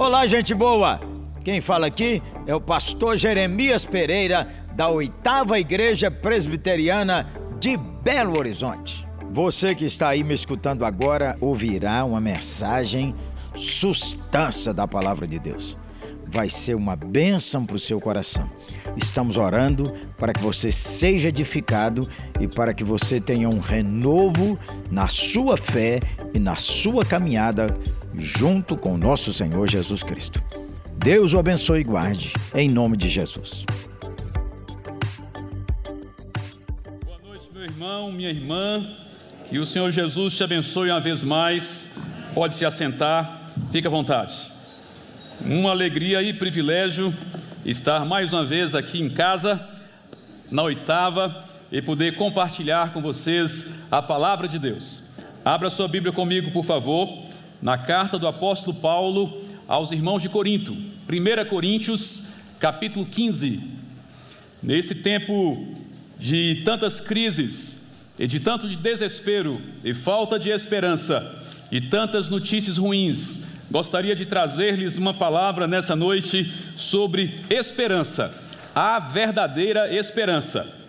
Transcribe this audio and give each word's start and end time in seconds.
Olá, 0.00 0.26
gente 0.26 0.54
boa! 0.54 0.98
Quem 1.44 1.60
fala 1.60 1.86
aqui 1.86 2.22
é 2.46 2.54
o 2.54 2.60
pastor 2.60 3.18
Jeremias 3.18 3.84
Pereira, 3.84 4.48
da 4.74 4.88
oitava 4.88 5.60
Igreja 5.60 6.10
Presbiteriana 6.10 7.30
de 7.60 7.76
Belo 7.76 8.38
Horizonte. 8.38 9.06
Você 9.30 9.74
que 9.74 9.84
está 9.84 10.08
aí 10.08 10.24
me 10.24 10.32
escutando 10.32 10.86
agora 10.86 11.36
ouvirá 11.38 12.02
uma 12.06 12.18
mensagem 12.18 13.14
sustância 13.54 14.72
da 14.72 14.88
palavra 14.88 15.26
de 15.26 15.38
Deus. 15.38 15.76
Vai 16.26 16.48
ser 16.48 16.76
uma 16.76 16.96
bênção 16.96 17.66
para 17.66 17.76
o 17.76 17.78
seu 17.78 18.00
coração. 18.00 18.48
Estamos 18.96 19.36
orando 19.36 19.92
para 20.16 20.32
que 20.32 20.40
você 20.40 20.72
seja 20.72 21.28
edificado 21.28 22.08
e 22.40 22.48
para 22.48 22.72
que 22.72 22.82
você 22.82 23.20
tenha 23.20 23.50
um 23.50 23.58
renovo 23.58 24.58
na 24.90 25.08
sua 25.08 25.58
fé 25.58 26.00
e 26.32 26.38
na 26.38 26.56
sua 26.56 27.04
caminhada 27.04 27.66
junto 28.16 28.76
com 28.76 28.96
nosso 28.96 29.32
Senhor 29.32 29.68
Jesus 29.68 30.02
Cristo. 30.02 30.42
Deus 30.96 31.32
o 31.32 31.38
abençoe 31.38 31.80
e 31.80 31.84
guarde, 31.84 32.32
em 32.54 32.68
nome 32.68 32.96
de 32.96 33.08
Jesus. 33.08 33.64
Boa 37.04 37.18
noite, 37.24 37.48
meu 37.52 37.62
irmão, 37.62 38.12
minha 38.12 38.30
irmã. 38.30 38.96
Que 39.48 39.58
o 39.58 39.66
Senhor 39.66 39.90
Jesus 39.90 40.36
te 40.36 40.44
abençoe 40.44 40.90
uma 40.90 41.00
vez 41.00 41.24
mais. 41.24 41.90
Pode 42.34 42.54
se 42.54 42.64
assentar, 42.64 43.50
fique 43.72 43.86
à 43.86 43.90
vontade. 43.90 44.50
Uma 45.44 45.70
alegria 45.70 46.22
e 46.22 46.32
privilégio 46.32 47.14
estar 47.64 48.04
mais 48.04 48.32
uma 48.32 48.44
vez 48.44 48.74
aqui 48.74 49.00
em 49.00 49.10
casa, 49.10 49.60
na 50.50 50.62
oitava, 50.62 51.44
e 51.72 51.80
poder 51.80 52.16
compartilhar 52.16 52.92
com 52.92 53.00
vocês 53.00 53.66
a 53.90 54.02
palavra 54.02 54.48
de 54.48 54.58
Deus. 54.58 55.02
Abra 55.44 55.70
sua 55.70 55.88
Bíblia 55.88 56.12
comigo, 56.12 56.50
por 56.50 56.64
favor, 56.64 57.08
na 57.62 57.76
carta 57.76 58.18
do 58.18 58.26
apóstolo 58.26 58.76
Paulo 58.76 59.42
aos 59.68 59.92
irmãos 59.92 60.22
de 60.22 60.28
Corinto, 60.28 60.72
1 60.72 61.48
Coríntios, 61.48 62.24
capítulo 62.58 63.06
15. 63.06 63.60
Nesse 64.62 64.96
tempo 64.96 65.66
de 66.18 66.62
tantas 66.64 67.00
crises, 67.00 67.80
e 68.18 68.26
de 68.26 68.40
tanto 68.40 68.68
de 68.68 68.76
desespero 68.76 69.60
e 69.82 69.94
falta 69.94 70.38
de 70.38 70.50
esperança, 70.50 71.38
e 71.70 71.80
tantas 71.80 72.28
notícias 72.28 72.76
ruins, 72.76 73.44
gostaria 73.70 74.14
de 74.14 74.26
trazer-lhes 74.26 74.96
uma 74.96 75.14
palavra 75.14 75.66
nessa 75.66 75.94
noite 75.94 76.52
sobre 76.76 77.40
esperança, 77.48 78.34
a 78.74 78.98
verdadeira 78.98 79.94
esperança. 79.94 80.79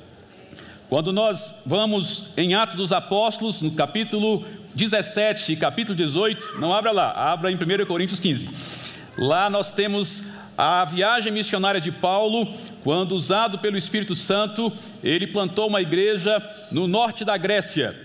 Quando 0.92 1.14
nós 1.14 1.56
vamos 1.66 2.25
em 2.36 2.53
Atos 2.53 2.75
dos 2.75 2.92
Apóstolos, 2.92 3.61
no 3.61 3.72
capítulo 3.72 4.45
17 4.75 5.53
e 5.53 5.56
capítulo 5.56 5.95
18, 5.95 6.59
não 6.59 6.73
abra 6.73 6.92
lá, 6.92 7.14
abra 7.14 7.50
em 7.50 7.56
1 7.56 7.86
Coríntios 7.86 8.20
15. 8.20 8.50
Lá 9.17 9.50
nós 9.50 9.72
temos 9.72 10.25
a 10.58 10.84
viagem 10.84 11.31
missionária 11.31 11.80
de 11.80 11.94
Paulo, 11.94 12.53
quando 12.84 13.14
usado 13.14 13.58
pelo 13.59 13.78
Espírito 13.78 14.14
Santo, 14.16 14.69
ele 15.02 15.28
plantou 15.28 15.69
uma 15.69 15.81
igreja 15.81 16.44
no 16.69 16.89
norte 16.89 17.23
da 17.23 17.38
Grécia. 17.38 17.95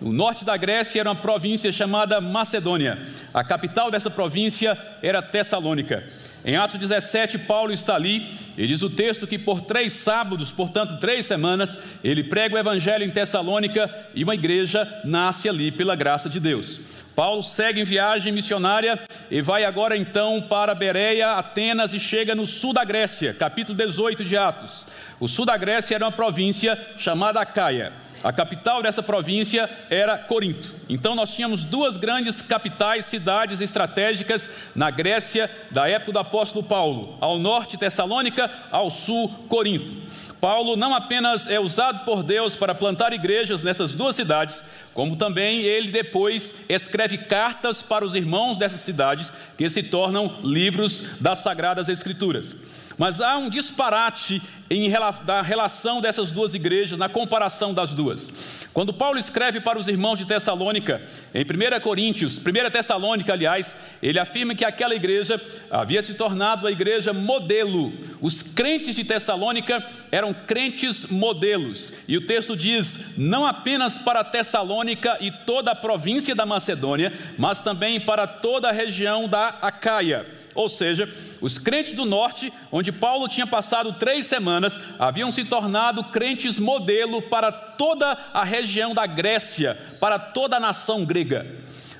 O 0.00 0.12
norte 0.12 0.44
da 0.44 0.56
Grécia 0.56 0.98
era 0.98 1.10
uma 1.10 1.14
província 1.14 1.70
chamada 1.70 2.20
Macedônia. 2.20 2.98
A 3.32 3.44
capital 3.44 3.92
dessa 3.92 4.10
província 4.10 4.76
era 5.00 5.22
Tessalônica. 5.22 6.02
Em 6.44 6.56
Atos 6.56 6.78
17, 6.78 7.38
Paulo 7.38 7.72
está 7.72 7.94
ali 7.94 8.28
e 8.54 8.66
diz 8.66 8.82
o 8.82 8.90
texto 8.90 9.26
que 9.26 9.38
por 9.38 9.62
três 9.62 9.94
sábados, 9.94 10.52
portanto 10.52 10.98
três 11.00 11.24
semanas, 11.24 11.80
ele 12.04 12.22
prega 12.22 12.54
o 12.54 12.58
evangelho 12.58 13.02
em 13.02 13.10
Tessalônica 13.10 13.90
e 14.14 14.22
uma 14.22 14.34
igreja 14.34 14.86
nasce 15.04 15.48
ali 15.48 15.72
pela 15.72 15.96
graça 15.96 16.28
de 16.28 16.38
Deus. 16.38 16.78
Paulo 17.16 17.42
segue 17.42 17.80
em 17.80 17.84
viagem 17.84 18.30
missionária 18.30 19.00
e 19.30 19.40
vai 19.40 19.64
agora 19.64 19.96
então 19.96 20.42
para 20.42 20.74
Bereia, 20.74 21.32
Atenas 21.32 21.94
e 21.94 22.00
chega 22.00 22.34
no 22.34 22.46
sul 22.46 22.74
da 22.74 22.84
Grécia, 22.84 23.32
capítulo 23.32 23.78
18 23.78 24.22
de 24.22 24.36
Atos. 24.36 24.86
O 25.18 25.26
sul 25.26 25.46
da 25.46 25.56
Grécia 25.56 25.94
era 25.94 26.04
uma 26.04 26.12
província 26.12 26.78
chamada 26.98 27.40
Acaia. 27.40 27.92
A 28.24 28.32
capital 28.32 28.82
dessa 28.82 29.02
província 29.02 29.68
era 29.90 30.16
Corinto. 30.16 30.74
Então 30.88 31.14
nós 31.14 31.34
tínhamos 31.34 31.62
duas 31.62 31.98
grandes 31.98 32.40
capitais, 32.40 33.04
cidades 33.04 33.60
estratégicas 33.60 34.48
na 34.74 34.90
Grécia 34.90 35.50
da 35.70 35.86
época 35.86 36.12
do 36.12 36.18
apóstolo 36.18 36.64
Paulo. 36.64 37.18
Ao 37.20 37.38
norte 37.38 37.76
Tessalônica, 37.76 38.50
ao 38.70 38.88
sul 38.88 39.28
Corinto. 39.46 39.92
Paulo 40.40 40.74
não 40.74 40.94
apenas 40.94 41.46
é 41.46 41.60
usado 41.60 42.06
por 42.06 42.22
Deus 42.22 42.56
para 42.56 42.74
plantar 42.74 43.12
igrejas 43.12 43.62
nessas 43.62 43.92
duas 43.92 44.16
cidades, 44.16 44.64
como 44.94 45.16
também 45.16 45.60
ele 45.60 45.90
depois 45.90 46.54
escreve 46.66 47.18
cartas 47.18 47.82
para 47.82 48.06
os 48.06 48.14
irmãos 48.14 48.56
dessas 48.56 48.80
cidades, 48.80 49.30
que 49.58 49.68
se 49.68 49.82
tornam 49.82 50.38
livros 50.42 51.20
das 51.20 51.40
Sagradas 51.40 51.90
Escrituras. 51.90 52.54
Mas 52.96 53.20
há 53.20 53.36
um 53.36 53.48
disparate 53.48 54.40
em 54.70 54.90
da 55.24 55.42
relação 55.42 56.00
dessas 56.00 56.30
duas 56.30 56.54
igrejas, 56.54 56.98
na 56.98 57.08
comparação 57.08 57.74
das 57.74 57.92
duas. 57.92 58.66
Quando 58.72 58.92
Paulo 58.92 59.18
escreve 59.18 59.60
para 59.60 59.78
os 59.78 59.88
irmãos 59.88 60.18
de 60.18 60.26
Tessalônica, 60.26 61.02
em 61.34 61.42
1 61.42 61.80
Coríntios, 61.80 62.38
1 62.38 62.70
Tessalônica, 62.70 63.32
aliás, 63.32 63.76
ele 64.02 64.18
afirma 64.18 64.54
que 64.54 64.64
aquela 64.64 64.94
igreja 64.94 65.40
havia 65.70 66.02
se 66.02 66.14
tornado 66.14 66.66
a 66.66 66.72
igreja 66.72 67.12
modelo. 67.12 67.92
Os 68.20 68.42
crentes 68.42 68.94
de 68.94 69.04
Tessalônica 69.04 69.84
eram 70.10 70.32
crentes 70.32 71.06
modelos. 71.06 71.92
E 72.08 72.16
o 72.16 72.26
texto 72.26 72.56
diz: 72.56 73.16
não 73.18 73.46
apenas 73.46 73.98
para 73.98 74.24
Tessalônica 74.24 75.18
e 75.20 75.30
toda 75.30 75.72
a 75.72 75.76
província 75.76 76.34
da 76.34 76.46
Macedônia, 76.46 77.12
mas 77.38 77.60
também 77.60 78.00
para 78.00 78.26
toda 78.26 78.70
a 78.70 78.72
região 78.72 79.28
da 79.28 79.48
Acaia. 79.60 80.26
Ou 80.54 80.68
seja, 80.68 81.12
os 81.40 81.58
crentes 81.58 81.92
do 81.92 82.04
norte, 82.04 82.52
onde 82.70 82.92
Paulo 82.92 83.28
tinha 83.28 83.46
passado 83.46 83.92
três 83.94 84.26
semanas, 84.26 84.78
haviam 84.98 85.32
se 85.32 85.44
tornado 85.44 86.04
crentes 86.04 86.58
modelo 86.58 87.20
para 87.22 87.50
toda 87.50 88.16
a 88.32 88.44
região 88.44 88.94
da 88.94 89.06
Grécia, 89.06 89.78
para 89.98 90.18
toda 90.18 90.56
a 90.56 90.60
nação 90.60 91.04
grega. 91.04 91.46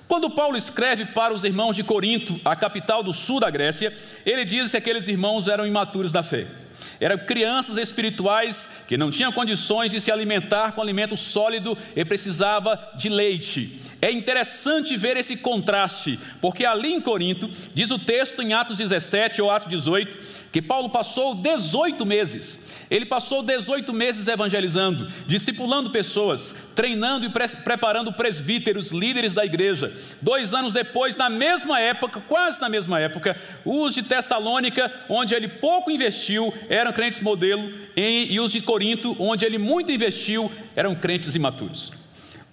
Quando 0.06 0.30
Paulo 0.30 0.56
escreve 0.56 1.06
para 1.06 1.34
os 1.34 1.44
irmãos 1.44 1.74
de 1.74 1.82
Corinto, 1.82 2.40
a 2.44 2.54
capital 2.54 3.02
do 3.02 3.12
sul 3.12 3.40
da 3.40 3.50
Grécia, 3.50 3.92
ele 4.24 4.44
diz 4.44 4.70
que 4.70 4.76
aqueles 4.76 5.08
irmãos 5.08 5.48
eram 5.48 5.66
imaturos 5.66 6.12
da 6.12 6.22
fé. 6.22 6.46
Eram 7.00 7.18
crianças 7.18 7.76
espirituais 7.76 8.68
que 8.86 8.96
não 8.96 9.10
tinham 9.10 9.32
condições 9.32 9.90
de 9.90 10.00
se 10.00 10.12
alimentar 10.12 10.72
com 10.72 10.82
alimento 10.82 11.16
sólido 11.16 11.76
e 11.96 12.04
precisava 12.04 12.78
de 12.96 13.08
leite. 13.08 13.80
É 14.04 14.12
interessante 14.12 14.98
ver 14.98 15.16
esse 15.16 15.34
contraste, 15.34 16.20
porque 16.38 16.66
ali 16.66 16.92
em 16.92 17.00
Corinto, 17.00 17.48
diz 17.72 17.90
o 17.90 17.98
texto 17.98 18.42
em 18.42 18.52
Atos 18.52 18.76
17 18.76 19.40
ou 19.40 19.50
Atos 19.50 19.70
18, 19.70 20.18
que 20.52 20.60
Paulo 20.60 20.90
passou 20.90 21.34
18 21.34 22.04
meses. 22.04 22.58
Ele 22.90 23.06
passou 23.06 23.42
18 23.42 23.94
meses 23.94 24.28
evangelizando, 24.28 25.10
discipulando 25.26 25.88
pessoas, 25.88 26.54
treinando 26.76 27.24
e 27.24 27.30
pre 27.30 27.48
preparando 27.48 28.12
presbíteros, 28.12 28.92
líderes 28.92 29.32
da 29.32 29.42
igreja. 29.42 29.90
Dois 30.20 30.52
anos 30.52 30.74
depois, 30.74 31.16
na 31.16 31.30
mesma 31.30 31.80
época, 31.80 32.20
quase 32.28 32.60
na 32.60 32.68
mesma 32.68 33.00
época, 33.00 33.34
os 33.64 33.94
de 33.94 34.02
Tessalônica, 34.02 34.92
onde 35.08 35.34
ele 35.34 35.48
pouco 35.48 35.90
investiu, 35.90 36.52
eram 36.68 36.92
crentes 36.92 37.20
modelo, 37.20 37.72
e 37.96 38.38
os 38.38 38.52
de 38.52 38.60
Corinto, 38.60 39.16
onde 39.18 39.46
ele 39.46 39.56
muito 39.56 39.90
investiu, 39.90 40.52
eram 40.76 40.94
crentes 40.94 41.34
imaturos. 41.34 42.03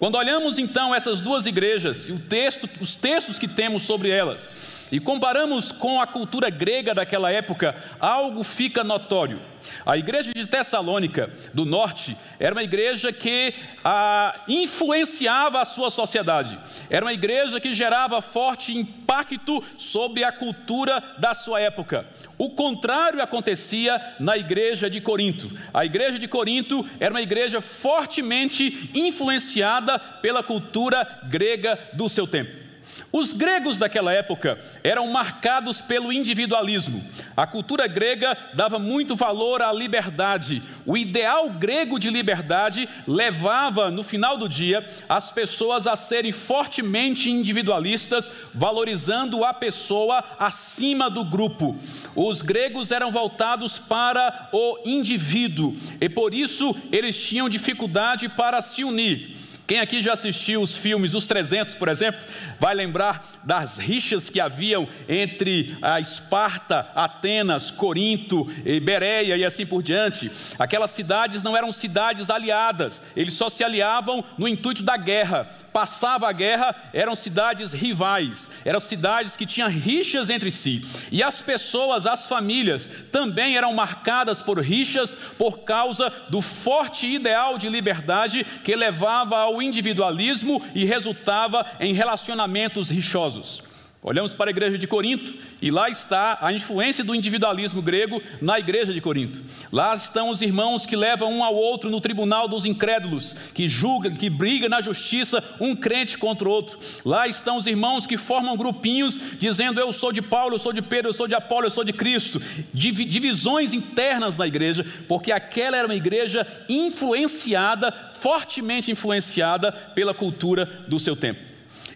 Quando 0.02 0.16
olhamos 0.16 0.58
então 0.58 0.92
essas 0.92 1.20
duas 1.20 1.46
igrejas 1.46 2.08
e 2.08 2.12
texto, 2.18 2.68
os 2.80 2.96
textos 2.96 3.38
que 3.38 3.46
temos 3.46 3.84
sobre 3.84 4.10
elas, 4.10 4.48
e 4.92 5.00
comparamos 5.00 5.72
com 5.72 5.98
a 5.98 6.06
cultura 6.06 6.50
grega 6.50 6.94
daquela 6.94 7.32
época, 7.32 7.74
algo 7.98 8.44
fica 8.44 8.84
notório. 8.84 9.40
A 9.86 9.96
igreja 9.96 10.32
de 10.34 10.46
Tessalônica, 10.46 11.30
do 11.54 11.64
norte, 11.64 12.14
era 12.38 12.54
uma 12.54 12.62
igreja 12.62 13.10
que 13.10 13.54
ah, 13.82 14.38
influenciava 14.46 15.62
a 15.62 15.64
sua 15.64 15.90
sociedade, 15.90 16.58
era 16.90 17.06
uma 17.06 17.12
igreja 17.12 17.58
que 17.58 17.74
gerava 17.74 18.20
forte 18.20 18.76
impacto 18.76 19.64
sobre 19.78 20.24
a 20.24 20.32
cultura 20.32 21.02
da 21.16 21.32
sua 21.32 21.60
época. 21.60 22.06
O 22.36 22.50
contrário 22.50 23.22
acontecia 23.22 24.16
na 24.20 24.36
igreja 24.36 24.90
de 24.90 25.00
Corinto. 25.00 25.50
A 25.72 25.86
igreja 25.86 26.18
de 26.18 26.28
Corinto 26.28 26.84
era 27.00 27.14
uma 27.14 27.22
igreja 27.22 27.62
fortemente 27.62 28.90
influenciada 28.94 29.98
pela 29.98 30.42
cultura 30.42 31.20
grega 31.24 31.78
do 31.94 32.10
seu 32.10 32.26
tempo. 32.26 32.61
Os 33.10 33.32
gregos 33.32 33.78
daquela 33.78 34.12
época 34.12 34.58
eram 34.84 35.06
marcados 35.08 35.80
pelo 35.80 36.12
individualismo. 36.12 37.04
A 37.36 37.46
cultura 37.46 37.86
grega 37.86 38.36
dava 38.54 38.78
muito 38.78 39.16
valor 39.16 39.62
à 39.62 39.72
liberdade. 39.72 40.62
O 40.86 40.96
ideal 40.96 41.50
grego 41.50 41.98
de 41.98 42.10
liberdade 42.10 42.88
levava, 43.06 43.90
no 43.90 44.02
final 44.02 44.36
do 44.36 44.48
dia, 44.48 44.84
as 45.08 45.30
pessoas 45.30 45.86
a 45.86 45.96
serem 45.96 46.32
fortemente 46.32 47.30
individualistas, 47.30 48.30
valorizando 48.54 49.44
a 49.44 49.54
pessoa 49.54 50.24
acima 50.38 51.10
do 51.10 51.24
grupo. 51.24 51.76
Os 52.14 52.42
gregos 52.42 52.90
eram 52.90 53.10
voltados 53.10 53.78
para 53.78 54.48
o 54.52 54.78
indivíduo 54.84 55.74
e 56.00 56.08
por 56.08 56.34
isso 56.34 56.74
eles 56.90 57.16
tinham 57.16 57.48
dificuldade 57.48 58.28
para 58.28 58.60
se 58.60 58.84
unir. 58.84 59.41
Quem 59.66 59.78
aqui 59.78 60.02
já 60.02 60.12
assistiu 60.12 60.60
os 60.60 60.76
filmes 60.76 61.14
Os 61.14 61.26
300, 61.26 61.74
por 61.76 61.88
exemplo, 61.88 62.26
vai 62.58 62.74
lembrar 62.74 63.24
das 63.44 63.78
rixas 63.78 64.28
que 64.28 64.40
haviam 64.40 64.88
entre 65.08 65.76
a 65.80 66.00
Esparta, 66.00 66.90
Atenas, 66.94 67.70
Corinto, 67.70 68.44
Bereia 68.82 69.36
e 69.36 69.44
assim 69.44 69.64
por 69.64 69.82
diante. 69.82 70.30
Aquelas 70.58 70.90
cidades 70.90 71.42
não 71.42 71.56
eram 71.56 71.72
cidades 71.72 72.30
aliadas, 72.30 73.00
eles 73.16 73.34
só 73.34 73.48
se 73.48 73.64
aliavam 73.64 74.24
no 74.36 74.48
intuito 74.48 74.82
da 74.82 74.96
guerra. 74.96 75.48
Passava 75.72 76.28
a 76.28 76.32
guerra, 76.32 76.74
eram 76.92 77.16
cidades 77.16 77.72
rivais, 77.72 78.50
eram 78.64 78.80
cidades 78.80 79.36
que 79.36 79.46
tinham 79.46 79.70
rixas 79.70 80.28
entre 80.28 80.50
si. 80.50 80.84
E 81.10 81.22
as 81.22 81.40
pessoas, 81.40 82.06
as 82.06 82.26
famílias, 82.26 82.90
também 83.10 83.56
eram 83.56 83.72
marcadas 83.72 84.42
por 84.42 84.60
rixas 84.60 85.16
por 85.38 85.60
causa 85.60 86.12
do 86.28 86.42
forte 86.42 87.06
ideal 87.06 87.56
de 87.56 87.68
liberdade 87.68 88.44
que 88.62 88.76
levava 88.76 89.38
ao 89.38 89.51
individualismo 89.60 90.62
e 90.74 90.84
resultava 90.84 91.66
em 91.80 91.92
relacionamentos 91.92 92.90
rixosos. 92.90 93.62
Olhamos 94.04 94.34
para 94.34 94.50
a 94.50 94.54
igreja 94.54 94.76
de 94.76 94.88
Corinto 94.88 95.32
e 95.60 95.70
lá 95.70 95.88
está 95.88 96.36
a 96.40 96.52
influência 96.52 97.04
do 97.04 97.14
individualismo 97.14 97.80
grego 97.80 98.20
na 98.40 98.58
igreja 98.58 98.92
de 98.92 99.00
Corinto. 99.00 99.40
Lá 99.70 99.94
estão 99.94 100.28
os 100.28 100.42
irmãos 100.42 100.84
que 100.84 100.96
levam 100.96 101.32
um 101.32 101.44
ao 101.44 101.54
outro 101.54 101.88
no 101.88 102.00
tribunal 102.00 102.48
dos 102.48 102.64
incrédulos, 102.64 103.36
que 103.54 103.68
julga, 103.68 104.10
que 104.10 104.28
briga 104.28 104.68
na 104.68 104.80
justiça 104.80 105.40
um 105.60 105.76
crente 105.76 106.18
contra 106.18 106.48
o 106.48 106.50
outro. 106.50 106.80
Lá 107.04 107.28
estão 107.28 107.58
os 107.58 107.68
irmãos 107.68 108.04
que 108.04 108.16
formam 108.16 108.56
grupinhos 108.56 109.20
dizendo 109.38 109.78
eu 109.78 109.92
sou 109.92 110.10
de 110.10 110.20
Paulo, 110.20 110.56
eu 110.56 110.58
sou 110.58 110.72
de 110.72 110.82
Pedro, 110.82 111.10
eu 111.10 111.14
sou 111.14 111.28
de 111.28 111.36
Apolo, 111.36 111.66
eu 111.66 111.70
sou 111.70 111.84
de 111.84 111.92
Cristo. 111.92 112.42
Divisões 112.74 113.72
internas 113.72 114.36
na 114.36 114.48
igreja, 114.48 114.84
porque 115.06 115.30
aquela 115.30 115.76
era 115.76 115.86
uma 115.86 115.94
igreja 115.94 116.44
influenciada, 116.68 117.92
fortemente 118.14 118.90
influenciada 118.90 119.70
pela 119.70 120.12
cultura 120.12 120.66
do 120.88 120.98
seu 120.98 121.14
tempo. 121.14 121.51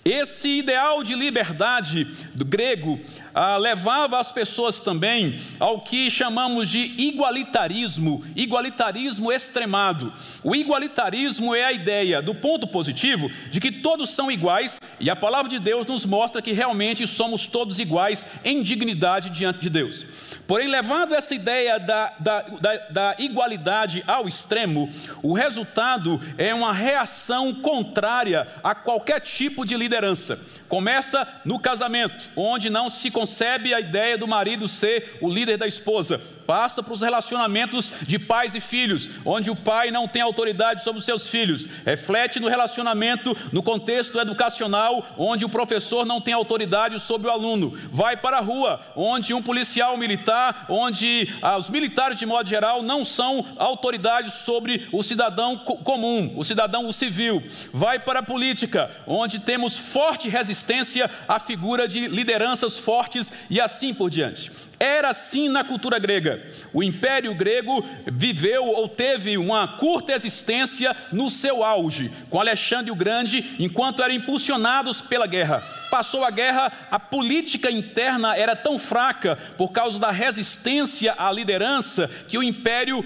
Esse 0.06 0.60
ideal 0.60 1.02
de 1.02 1.16
liberdade 1.16 2.06
do 2.32 2.44
grego 2.44 2.96
ah, 3.34 3.56
levava 3.56 4.20
as 4.20 4.30
pessoas 4.30 4.80
também 4.80 5.36
ao 5.58 5.80
que 5.80 6.08
chamamos 6.08 6.70
de 6.70 6.94
igualitarismo, 6.96 8.24
igualitarismo 8.36 9.32
extremado. 9.32 10.12
O 10.44 10.54
igualitarismo 10.54 11.52
é 11.56 11.64
a 11.64 11.72
ideia, 11.72 12.22
do 12.22 12.36
ponto 12.36 12.68
positivo, 12.68 13.28
de 13.50 13.58
que 13.58 13.72
todos 13.72 14.10
são 14.10 14.30
iguais 14.30 14.80
e 15.00 15.10
a 15.10 15.16
palavra 15.16 15.50
de 15.50 15.58
Deus 15.58 15.84
nos 15.86 16.06
mostra 16.06 16.40
que 16.40 16.52
realmente 16.52 17.04
somos 17.04 17.48
todos 17.48 17.80
iguais 17.80 18.24
em 18.44 18.62
dignidade 18.62 19.28
diante 19.30 19.58
de 19.58 19.70
Deus. 19.70 20.06
Porém, 20.46 20.68
levando 20.68 21.14
essa 21.14 21.34
ideia 21.34 21.78
da, 21.78 22.12
da, 22.20 22.42
da, 22.42 22.76
da 22.90 23.16
igualdade 23.18 24.04
ao 24.06 24.28
extremo, 24.28 24.88
o 25.22 25.32
resultado 25.32 26.20
é 26.38 26.54
uma 26.54 26.72
reação 26.72 27.52
contrária 27.54 28.46
a 28.62 28.74
qualquer 28.74 29.20
tipo 29.20 29.64
de 29.64 29.76
liderança. 29.76 30.38
Começa 30.68 31.26
no 31.44 31.58
casamento, 31.58 32.30
onde 32.36 32.70
não 32.70 32.90
se 32.90 33.10
concebe 33.10 33.72
a 33.72 33.80
ideia 33.80 34.18
do 34.18 34.26
marido 34.26 34.68
ser 34.68 35.18
o 35.20 35.32
líder 35.32 35.56
da 35.56 35.66
esposa. 35.66 36.20
Passa 36.46 36.82
para 36.82 36.92
os 36.92 37.02
relacionamentos 37.02 37.92
de 38.02 38.18
pais 38.18 38.54
e 38.54 38.60
filhos, 38.60 39.10
onde 39.24 39.50
o 39.50 39.56
pai 39.56 39.90
não 39.90 40.06
tem 40.06 40.22
autoridade 40.22 40.82
sobre 40.82 40.98
os 40.98 41.04
seus 41.04 41.26
filhos. 41.26 41.66
Reflete 41.84 42.38
no 42.38 42.48
relacionamento, 42.48 43.36
no 43.52 43.62
contexto 43.62 44.18
educacional, 44.18 45.06
onde 45.16 45.44
o 45.44 45.48
professor 45.48 46.04
não 46.04 46.20
tem 46.20 46.34
autoridade 46.34 46.98
sobre 47.00 47.28
o 47.28 47.32
aluno. 47.32 47.76
Vai 47.90 48.16
para 48.16 48.38
a 48.38 48.40
rua, 48.40 48.80
onde 48.94 49.34
um 49.34 49.42
policial 49.42 49.96
militar, 49.96 50.35
onde 50.68 51.34
ah, 51.42 51.56
os 51.56 51.70
militares, 51.70 52.18
de 52.18 52.26
modo 52.26 52.48
geral, 52.48 52.82
não 52.82 53.04
são 53.04 53.44
autoridades 53.56 54.34
sobre 54.34 54.88
o 54.92 55.02
cidadão 55.02 55.58
comum, 55.58 56.32
o 56.36 56.44
cidadão 56.44 56.92
civil. 56.92 57.42
Vai 57.72 57.98
para 57.98 58.20
a 58.20 58.22
política, 58.22 58.90
onde 59.06 59.38
temos 59.38 59.76
forte 59.76 60.28
resistência 60.28 61.10
à 61.28 61.38
figura 61.38 61.88
de 61.88 62.08
lideranças 62.08 62.78
fortes 62.78 63.32
e 63.50 63.60
assim 63.60 63.94
por 63.94 64.10
diante. 64.10 64.50
Era 64.78 65.08
assim 65.08 65.48
na 65.48 65.64
cultura 65.64 65.98
grega. 65.98 66.44
O 66.72 66.82
Império 66.82 67.34
Grego 67.34 67.84
viveu 68.06 68.64
ou 68.64 68.88
teve 68.88 69.38
uma 69.38 69.66
curta 69.66 70.12
existência 70.12 70.94
no 71.10 71.30
seu 71.30 71.64
auge, 71.64 72.10
com 72.28 72.38
Alexandre 72.38 72.90
o 72.90 72.96
Grande, 72.96 73.54
enquanto 73.58 74.02
eram 74.02 74.14
impulsionados 74.14 75.00
pela 75.00 75.26
guerra. 75.26 75.62
Passou 75.90 76.24
a 76.24 76.30
guerra, 76.30 76.70
a 76.90 76.98
política 76.98 77.70
interna 77.70 78.36
era 78.36 78.54
tão 78.54 78.78
fraca 78.78 79.38
por 79.56 79.68
causa 79.72 79.98
da 79.98 80.10
resistência 80.10 81.14
à 81.16 81.32
liderança 81.32 82.10
que 82.28 82.36
o 82.36 82.42
império 82.42 83.04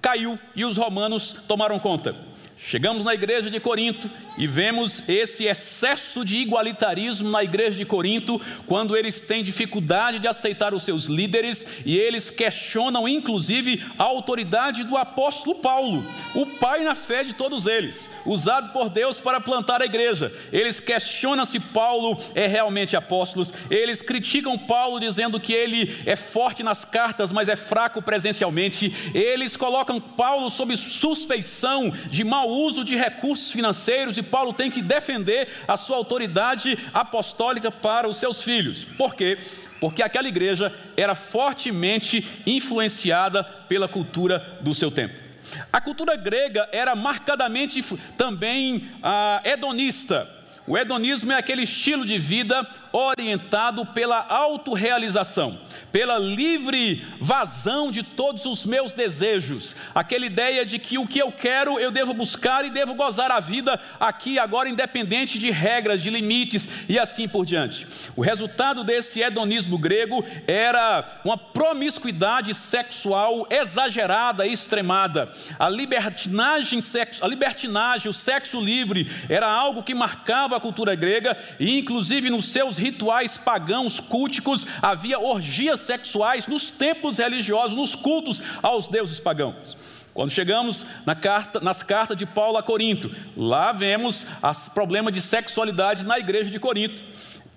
caiu 0.00 0.38
e 0.54 0.64
os 0.64 0.76
romanos 0.76 1.34
tomaram 1.48 1.78
conta. 1.78 2.27
Chegamos 2.60 3.04
na 3.04 3.14
igreja 3.14 3.50
de 3.50 3.60
Corinto 3.60 4.10
e 4.36 4.46
vemos 4.46 5.08
esse 5.08 5.46
excesso 5.46 6.24
de 6.24 6.36
igualitarismo 6.36 7.30
na 7.30 7.42
igreja 7.42 7.76
de 7.76 7.84
Corinto, 7.84 8.40
quando 8.66 8.96
eles 8.96 9.20
têm 9.20 9.42
dificuldade 9.42 10.18
de 10.18 10.28
aceitar 10.28 10.74
os 10.74 10.82
seus 10.82 11.06
líderes 11.06 11.66
e 11.86 11.96
eles 11.96 12.30
questionam, 12.30 13.08
inclusive, 13.08 13.84
a 13.98 14.04
autoridade 14.04 14.84
do 14.84 14.96
apóstolo 14.96 15.56
Paulo, 15.56 16.04
o 16.34 16.46
pai 16.46 16.84
na 16.84 16.94
fé 16.94 17.24
de 17.24 17.32
todos 17.32 17.66
eles, 17.66 18.10
usado 18.26 18.72
por 18.72 18.90
Deus 18.90 19.20
para 19.20 19.40
plantar 19.40 19.80
a 19.80 19.86
igreja. 19.86 20.32
Eles 20.52 20.78
questionam 20.78 21.46
se 21.46 21.58
Paulo 21.58 22.16
é 22.34 22.46
realmente 22.46 22.96
apóstolo, 22.96 23.46
eles 23.70 24.02
criticam 24.02 24.58
Paulo 24.58 25.00
dizendo 25.00 25.40
que 25.40 25.52
ele 25.52 26.02
é 26.04 26.16
forte 26.16 26.62
nas 26.62 26.84
cartas, 26.84 27.32
mas 27.32 27.48
é 27.48 27.56
fraco 27.56 28.02
presencialmente. 28.02 28.92
Eles 29.14 29.56
colocam 29.56 30.00
Paulo 30.00 30.50
sob 30.50 30.76
suspeição 30.76 31.92
de 32.10 32.22
mau 32.22 32.48
uso 32.66 32.84
de 32.84 32.96
recursos 32.96 33.50
financeiros 33.50 34.16
e 34.16 34.22
Paulo 34.22 34.52
tem 34.52 34.70
que 34.70 34.82
defender 34.82 35.48
a 35.66 35.76
sua 35.76 35.96
autoridade 35.96 36.78
apostólica 36.92 37.70
para 37.70 38.08
os 38.08 38.16
seus 38.16 38.42
filhos. 38.42 38.84
Por 38.96 39.14
quê? 39.14 39.38
Porque 39.80 40.02
aquela 40.02 40.28
igreja 40.28 40.74
era 40.96 41.14
fortemente 41.14 42.26
influenciada 42.46 43.44
pela 43.44 43.88
cultura 43.88 44.58
do 44.60 44.74
seu 44.74 44.90
tempo. 44.90 45.28
A 45.72 45.80
cultura 45.80 46.16
grega 46.16 46.68
era 46.72 46.94
marcadamente 46.94 47.82
também 48.16 48.88
ah, 49.02 49.40
hedonista. 49.44 50.28
O 50.66 50.76
hedonismo 50.76 51.32
é 51.32 51.36
aquele 51.36 51.62
estilo 51.62 52.04
de 52.04 52.18
vida 52.18 52.66
orientado 52.98 53.86
pela 53.86 54.26
autorrealização, 54.28 55.58
pela 55.92 56.18
livre 56.18 57.06
vazão 57.20 57.90
de 57.90 58.02
todos 58.02 58.44
os 58.44 58.64
meus 58.64 58.92
desejos, 58.94 59.76
aquela 59.94 60.26
ideia 60.26 60.66
de 60.66 60.78
que 60.78 60.98
o 60.98 61.06
que 61.06 61.20
eu 61.20 61.30
quero 61.30 61.78
eu 61.78 61.90
devo 61.90 62.12
buscar 62.12 62.64
e 62.64 62.70
devo 62.70 62.94
gozar 62.94 63.30
a 63.30 63.38
vida 63.38 63.80
aqui 64.00 64.38
agora 64.38 64.68
independente 64.68 65.38
de 65.38 65.50
regras, 65.50 66.02
de 66.02 66.10
limites 66.10 66.68
e 66.88 66.98
assim 66.98 67.28
por 67.28 67.46
diante. 67.46 67.86
O 68.16 68.22
resultado 68.22 68.82
desse 68.82 69.22
hedonismo 69.22 69.78
grego 69.78 70.24
era 70.46 71.20
uma 71.24 71.38
promiscuidade 71.38 72.52
sexual 72.54 73.46
exagerada 73.48 74.46
e 74.46 74.52
extremada. 74.52 75.30
A 75.58 75.68
libertinagem, 75.68 76.80
a 77.20 77.28
libertinagem, 77.28 78.10
o 78.10 78.14
sexo 78.14 78.60
livre 78.60 79.10
era 79.28 79.46
algo 79.46 79.82
que 79.82 79.94
marcava 79.94 80.56
a 80.56 80.60
cultura 80.60 80.94
grega 80.94 81.36
e 81.60 81.78
inclusive 81.78 82.30
nos 82.30 82.48
seus 82.48 82.78
rituais 82.90 83.36
pagãos 83.36 84.00
culticos, 84.00 84.66
havia 84.80 85.18
orgias 85.18 85.80
sexuais 85.80 86.46
nos 86.46 86.70
templos 86.70 87.18
religiosos, 87.18 87.76
nos 87.76 87.94
cultos 87.94 88.40
aos 88.62 88.88
deuses 88.88 89.20
pagãos. 89.20 89.76
Quando 90.14 90.30
chegamos 90.30 90.84
na 91.06 91.14
carta, 91.14 91.60
nas 91.60 91.82
cartas 91.82 92.16
de 92.16 92.26
Paulo 92.26 92.58
a 92.58 92.62
Corinto, 92.62 93.10
lá 93.36 93.70
vemos 93.72 94.26
o 94.42 94.70
problema 94.72 95.12
de 95.12 95.20
sexualidade 95.20 96.04
na 96.04 96.18
igreja 96.18 96.50
de 96.50 96.58
Corinto 96.58 97.04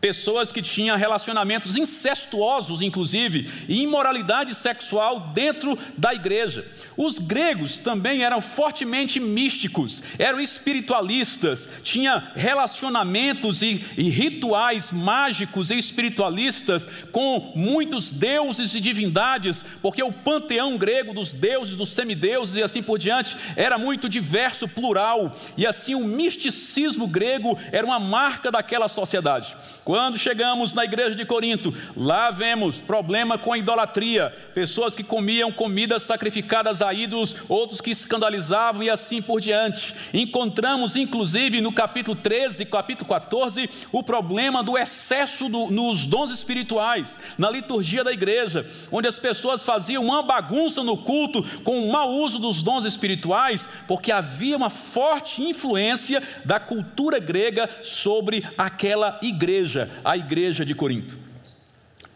pessoas 0.01 0.51
que 0.51 0.63
tinham 0.63 0.97
relacionamentos 0.97 1.77
incestuosos, 1.77 2.81
inclusive, 2.81 3.47
e 3.69 3.83
imoralidade 3.83 4.55
sexual 4.55 5.31
dentro 5.33 5.77
da 5.95 6.13
igreja. 6.13 6.65
Os 6.97 7.19
gregos 7.19 7.77
também 7.77 8.23
eram 8.23 8.41
fortemente 8.41 9.19
místicos, 9.19 10.01
eram 10.17 10.39
espiritualistas, 10.39 11.69
tinham 11.83 12.21
relacionamentos 12.35 13.61
e, 13.61 13.85
e 13.95 14.09
rituais 14.09 14.91
mágicos 14.91 15.69
e 15.69 15.77
espiritualistas 15.77 16.87
com 17.11 17.53
muitos 17.55 18.11
deuses 18.11 18.73
e 18.73 18.79
divindades, 18.79 19.63
porque 19.81 20.01
o 20.01 20.11
panteão 20.11 20.77
grego 20.77 21.13
dos 21.13 21.35
deuses, 21.35 21.75
dos 21.75 21.89
semideuses 21.89 22.55
e 22.55 22.63
assim 22.63 22.81
por 22.81 22.97
diante 22.97 23.37
era 23.55 23.77
muito 23.77 24.09
diverso, 24.09 24.67
plural, 24.67 25.35
e 25.55 25.67
assim 25.67 25.93
o 25.93 26.03
misticismo 26.03 27.05
grego 27.05 27.57
era 27.71 27.85
uma 27.85 27.99
marca 27.99 28.51
daquela 28.51 28.89
sociedade. 28.89 29.55
Quando 29.91 30.17
chegamos 30.17 30.73
na 30.73 30.85
igreja 30.85 31.13
de 31.17 31.25
Corinto, 31.25 31.73
lá 31.97 32.31
vemos 32.31 32.77
problema 32.77 33.37
com 33.37 33.51
a 33.51 33.57
idolatria, 33.57 34.33
pessoas 34.53 34.95
que 34.95 35.03
comiam 35.03 35.51
comidas 35.51 36.03
sacrificadas 36.03 36.81
a 36.81 36.93
ídolos, 36.93 37.35
outros 37.49 37.81
que 37.81 37.91
escandalizavam 37.91 38.83
e 38.83 38.89
assim 38.89 39.21
por 39.21 39.41
diante. 39.41 39.93
Encontramos, 40.13 40.95
inclusive, 40.95 41.59
no 41.59 41.73
capítulo 41.73 42.15
13, 42.15 42.67
capítulo 42.67 43.09
14, 43.09 43.69
o 43.91 44.01
problema 44.01 44.63
do 44.63 44.77
excesso 44.77 45.49
do, 45.49 45.69
nos 45.69 46.05
dons 46.05 46.31
espirituais, 46.31 47.19
na 47.37 47.49
liturgia 47.49 48.01
da 48.01 48.13
igreja, 48.13 48.65
onde 48.93 49.09
as 49.09 49.19
pessoas 49.19 49.65
faziam 49.65 50.05
uma 50.05 50.23
bagunça 50.23 50.81
no 50.85 50.99
culto 50.99 51.43
com 51.65 51.83
o 51.83 51.91
mau 51.91 52.11
uso 52.11 52.39
dos 52.39 52.63
dons 52.63 52.85
espirituais, 52.85 53.67
porque 53.89 54.09
havia 54.09 54.55
uma 54.55 54.69
forte 54.69 55.43
influência 55.43 56.23
da 56.45 56.61
cultura 56.61 57.19
grega 57.19 57.69
sobre 57.83 58.49
aquela 58.57 59.19
igreja, 59.21 59.80
a 60.03 60.17
igreja 60.17 60.65
de 60.65 60.75
Corinto. 60.75 61.17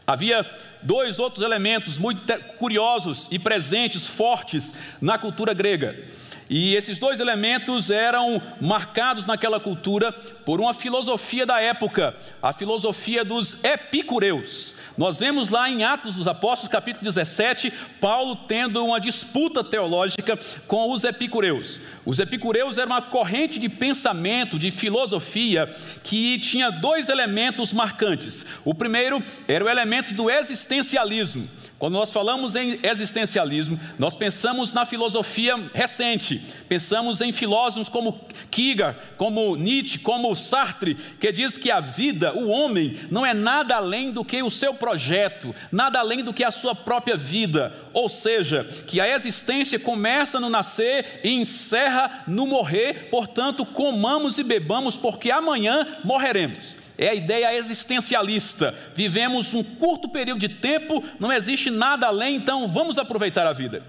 Havia 0.07 0.45
dois 0.83 1.17
outros 1.17 1.43
elementos 1.43 1.97
muito 1.97 2.21
curiosos 2.57 3.27
e 3.31 3.39
presentes, 3.39 4.05
fortes 4.05 4.73
na 5.01 5.17
cultura 5.17 5.53
grega. 5.53 5.95
E 6.49 6.75
esses 6.75 6.99
dois 6.99 7.19
elementos 7.19 7.89
eram 7.89 8.41
marcados 8.61 9.25
naquela 9.25 9.59
cultura 9.59 10.11
por 10.11 10.61
uma 10.61 10.73
filosofia 10.73 11.45
da 11.45 11.59
época, 11.59 12.15
a 12.41 12.53
filosofia 12.53 13.25
dos 13.25 13.63
epicureus. 13.63 14.73
Nós 14.95 15.19
vemos 15.19 15.49
lá 15.49 15.69
em 15.69 15.83
Atos 15.83 16.15
dos 16.15 16.27
Apóstolos, 16.27 16.71
capítulo 16.71 17.03
17, 17.03 17.73
Paulo 17.99 18.35
tendo 18.47 18.85
uma 18.85 18.99
disputa 18.99 19.63
teológica 19.63 20.37
com 20.67 20.91
os 20.91 21.03
epicureus. 21.03 21.81
Os 22.05 22.19
epicureus 22.19 22.77
eram 22.77 22.91
uma 22.91 23.01
corrente 23.01 23.59
de 23.59 23.67
pensamento, 23.67 24.59
de 24.59 24.69
filosofia, 24.69 25.67
que 26.03 26.39
tinha 26.39 26.69
dois 26.69 27.09
elementos 27.09 27.73
marcantes. 27.73 28.45
O 28.63 28.73
primeiro 28.73 29.21
era 29.47 29.65
o 29.65 29.69
elemento 29.69 30.13
do 30.13 30.29
existencialismo. 30.29 31.49
Quando 31.77 31.95
nós 31.95 32.11
falamos 32.11 32.55
em 32.55 32.79
existencialismo, 32.83 33.77
nós 33.99 34.15
pensamos 34.15 34.71
na 34.71 34.85
filosofia 34.85 35.69
recente, 35.73 36.41
pensamos 36.69 37.19
em 37.19 37.33
filósofos 37.33 37.89
como 37.89 38.21
Kierkegaard, 38.49 38.97
como 39.17 39.57
Nietzsche, 39.57 39.99
como 39.99 40.33
Sartre, 40.35 40.95
que 41.19 41.33
diz 41.33 41.57
que 41.57 41.69
a 41.69 41.81
vida, 41.81 42.33
o 42.33 42.47
homem, 42.47 42.97
não 43.11 43.25
é 43.25 43.33
nada 43.33 43.75
além 43.75 44.09
do 44.11 44.23
que 44.23 44.41
o 44.41 44.49
seu 44.49 44.73
projeto, 44.73 45.53
nada 45.69 45.99
além 45.99 46.23
do 46.23 46.33
que 46.33 46.45
a 46.45 46.51
sua 46.51 46.73
própria 46.73 47.17
vida, 47.17 47.75
ou 47.91 48.07
seja, 48.07 48.63
que 48.87 49.01
a 49.01 49.13
existência 49.13 49.77
começa 49.77 50.39
no 50.39 50.49
nascer 50.49 51.19
e 51.25 51.31
encerra 51.31 52.23
no 52.25 52.47
morrer, 52.47 53.09
portanto, 53.11 53.65
comamos 53.65 54.37
e 54.37 54.43
bebamos, 54.43 54.95
porque 54.95 55.29
amanhã 55.29 55.85
morreremos. 56.05 56.84
É 56.97 57.09
a 57.09 57.15
ideia 57.15 57.55
existencialista. 57.55 58.73
Vivemos 58.95 59.53
um 59.53 59.63
curto 59.63 60.07
período 60.09 60.39
de 60.39 60.49
tempo, 60.49 61.03
não 61.19 61.31
existe 61.31 61.69
nada 61.69 62.07
além, 62.07 62.35
então 62.35 62.67
vamos 62.67 62.97
aproveitar 62.97 63.45
a 63.45 63.53
vida. 63.53 63.83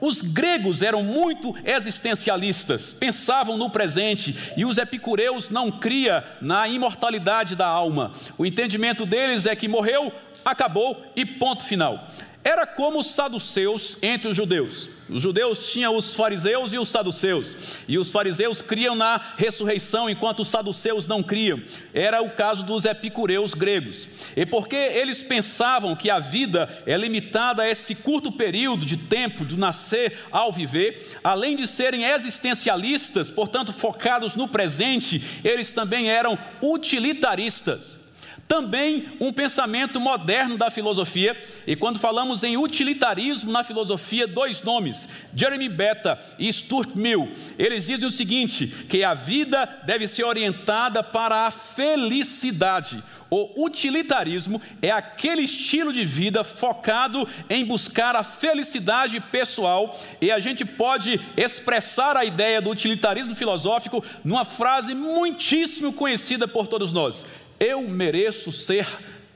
Os 0.00 0.20
gregos 0.20 0.82
eram 0.82 1.02
muito 1.02 1.54
existencialistas, 1.64 2.94
pensavam 2.94 3.56
no 3.56 3.70
presente, 3.70 4.52
e 4.56 4.64
os 4.64 4.78
epicureus 4.78 5.50
não 5.50 5.70
criam 5.70 6.22
na 6.40 6.68
imortalidade 6.68 7.56
da 7.56 7.66
alma. 7.66 8.12
O 8.38 8.46
entendimento 8.46 9.04
deles 9.04 9.46
é 9.46 9.56
que 9.56 9.68
morreu, 9.68 10.12
acabou 10.44 11.04
e 11.16 11.24
ponto 11.24 11.64
final. 11.64 12.08
Era 12.44 12.66
como 12.66 12.98
os 12.98 13.14
saduceus 13.14 13.96
entre 14.02 14.28
os 14.28 14.36
judeus. 14.36 14.90
Os 15.08 15.22
judeus 15.22 15.70
tinham 15.70 15.96
os 15.96 16.14
fariseus 16.14 16.72
e 16.72 16.78
os 16.78 16.88
saduceus, 16.88 17.54
e 17.86 17.98
os 17.98 18.10
fariseus 18.10 18.62
criam 18.62 18.94
na 18.94 19.20
ressurreição, 19.36 20.08
enquanto 20.08 20.40
os 20.40 20.48
saduceus 20.48 21.06
não 21.06 21.22
criam. 21.22 21.62
Era 21.92 22.22
o 22.22 22.30
caso 22.30 22.62
dos 22.62 22.84
epicureus 22.84 23.52
gregos. 23.52 24.08
E 24.34 24.46
porque 24.46 24.76
eles 24.76 25.22
pensavam 25.22 25.96
que 25.96 26.10
a 26.10 26.20
vida 26.20 26.68
é 26.86 26.96
limitada 26.96 27.62
a 27.62 27.68
esse 27.68 27.94
curto 27.94 28.32
período 28.32 28.84
de 28.84 28.96
tempo 28.96 29.44
do 29.44 29.56
nascer 29.56 30.26
ao 30.30 30.52
viver, 30.52 31.18
além 31.22 31.56
de 31.56 31.66
serem 31.66 32.04
existencialistas, 32.04 33.30
portanto 33.30 33.72
focados 33.72 34.34
no 34.34 34.48
presente, 34.48 35.22
eles 35.44 35.72
também 35.72 36.10
eram 36.10 36.38
utilitaristas. 36.62 38.03
Também 38.46 39.08
um 39.20 39.32
pensamento 39.32 39.98
moderno 39.98 40.58
da 40.58 40.70
filosofia, 40.70 41.36
e 41.66 41.74
quando 41.74 41.98
falamos 41.98 42.42
em 42.42 42.56
utilitarismo 42.56 43.50
na 43.50 43.64
filosofia, 43.64 44.26
dois 44.26 44.62
nomes, 44.62 45.08
Jeremy 45.34 45.68
Betta 45.68 46.18
e 46.38 46.52
Stuart 46.52 46.90
Mill, 46.94 47.32
eles 47.58 47.86
dizem 47.86 48.06
o 48.06 48.12
seguinte: 48.12 48.66
que 48.88 49.02
a 49.02 49.14
vida 49.14 49.66
deve 49.84 50.06
ser 50.06 50.24
orientada 50.24 51.02
para 51.02 51.46
a 51.46 51.50
felicidade. 51.50 53.02
O 53.30 53.64
utilitarismo 53.64 54.60
é 54.80 54.90
aquele 54.90 55.42
estilo 55.42 55.92
de 55.92 56.04
vida 56.04 56.44
focado 56.44 57.26
em 57.48 57.64
buscar 57.64 58.14
a 58.14 58.22
felicidade 58.22 59.18
pessoal, 59.20 59.98
e 60.20 60.30
a 60.30 60.38
gente 60.38 60.64
pode 60.64 61.20
expressar 61.36 62.16
a 62.16 62.24
ideia 62.24 62.60
do 62.60 62.70
utilitarismo 62.70 63.34
filosófico 63.34 64.04
numa 64.22 64.44
frase 64.44 64.94
muitíssimo 64.94 65.92
conhecida 65.92 66.46
por 66.46 66.68
todos 66.68 66.92
nós: 66.92 67.26
eu 67.58 67.82
mereço 67.82 68.52
ser 68.52 68.86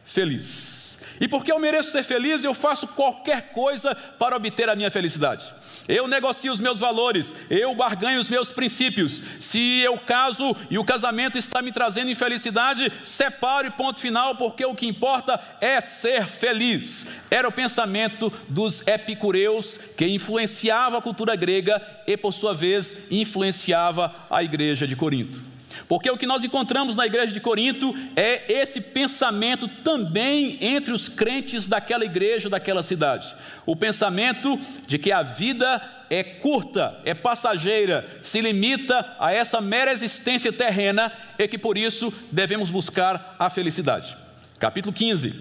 feliz. 0.05 0.99
E 1.21 1.27
porque 1.27 1.51
eu 1.51 1.59
mereço 1.59 1.91
ser 1.91 2.05
feliz, 2.05 2.45
eu 2.45 2.55
faço 2.55 2.87
qualquer 2.89 3.53
coisa 3.53 3.95
para 3.95 4.37
obter 4.37 4.69
a 4.69 4.77
minha 4.77 4.91
felicidade. 4.91 5.53
Eu 5.89 6.07
negocio 6.07 6.53
os 6.53 6.61
meus 6.61 6.79
valores, 6.79 7.35
eu 7.49 7.75
barganho 7.75 8.21
os 8.21 8.29
meus 8.29 8.53
princípios. 8.53 9.23
Se 9.41 9.81
eu 9.81 9.99
caso 9.99 10.55
e 10.71 10.79
o 10.79 10.85
casamento 10.85 11.39
está 11.39 11.63
me 11.63 11.73
trazendo 11.73 12.11
infelicidade, 12.11 12.93
separo 13.03 13.67
e 13.67 13.71
ponto 13.71 13.99
final, 13.99 14.37
porque 14.37 14.65
o 14.65 14.75
que 14.75 14.87
importa 14.87 15.41
é 15.61 15.81
ser 15.81 16.27
feliz. 16.27 17.07
Era 17.31 17.49
o 17.49 17.53
pensamento 17.53 18.31
dos 18.49 18.87
epicureus 18.87 19.81
que 19.97 20.07
influenciava 20.07 20.99
a 20.99 21.03
cultura 21.03 21.35
grega 21.35 21.81
e, 22.07 22.17
por 22.17 22.33
sua 22.33 22.53
vez, 22.53 23.11
influenciava 23.11 24.15
a 24.29 24.45
igreja 24.45 24.87
de 24.87 24.95
Corinto. 24.95 25.58
Porque 25.87 26.11
o 26.11 26.17
que 26.17 26.27
nós 26.27 26.43
encontramos 26.43 26.97
na 26.97 27.07
igreja 27.07 27.33
de 27.33 27.41
Corinto 27.41 27.95
é 28.17 28.53
esse 28.53 28.81
pensamento 28.81 29.69
também 29.69 30.59
entre 30.61 30.93
os 30.93 31.09
crentes 31.09 31.69
daquela 31.69 32.05
igreja, 32.05 32.49
daquela 32.49 32.83
cidade. 32.83 33.37
O 33.67 33.77
pensamento 33.77 34.59
de 34.87 34.99
que 34.99 35.13
a 35.13 35.23
vida 35.23 35.81
é 36.11 36.23
curta, 36.23 36.99
é 37.05 37.15
passageira, 37.15 38.07
se 38.23 38.41
limita 38.41 39.15
a 39.19 39.33
essa 39.33 39.61
mera 39.61 39.93
existência 39.93 40.53
terrena 40.53 41.13
e 41.39 41.47
que 41.47 41.59
por 41.59 41.77
isso 41.77 42.13
devemos 42.33 42.71
buscar 42.71 43.37
a 43.39 43.51
felicidade. 43.51 44.17
Capítulo 44.59 44.93
15, 44.93 45.35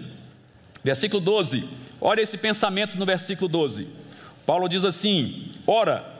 versículo 0.84 1.20
12. 1.20 1.68
Olha 2.00 2.20
esse 2.20 2.38
pensamento 2.38 2.96
no 2.96 3.06
versículo 3.06 3.48
12. 3.48 3.88
Paulo 4.46 4.68
diz 4.68 4.84
assim: 4.84 5.52
Ora, 5.66 6.17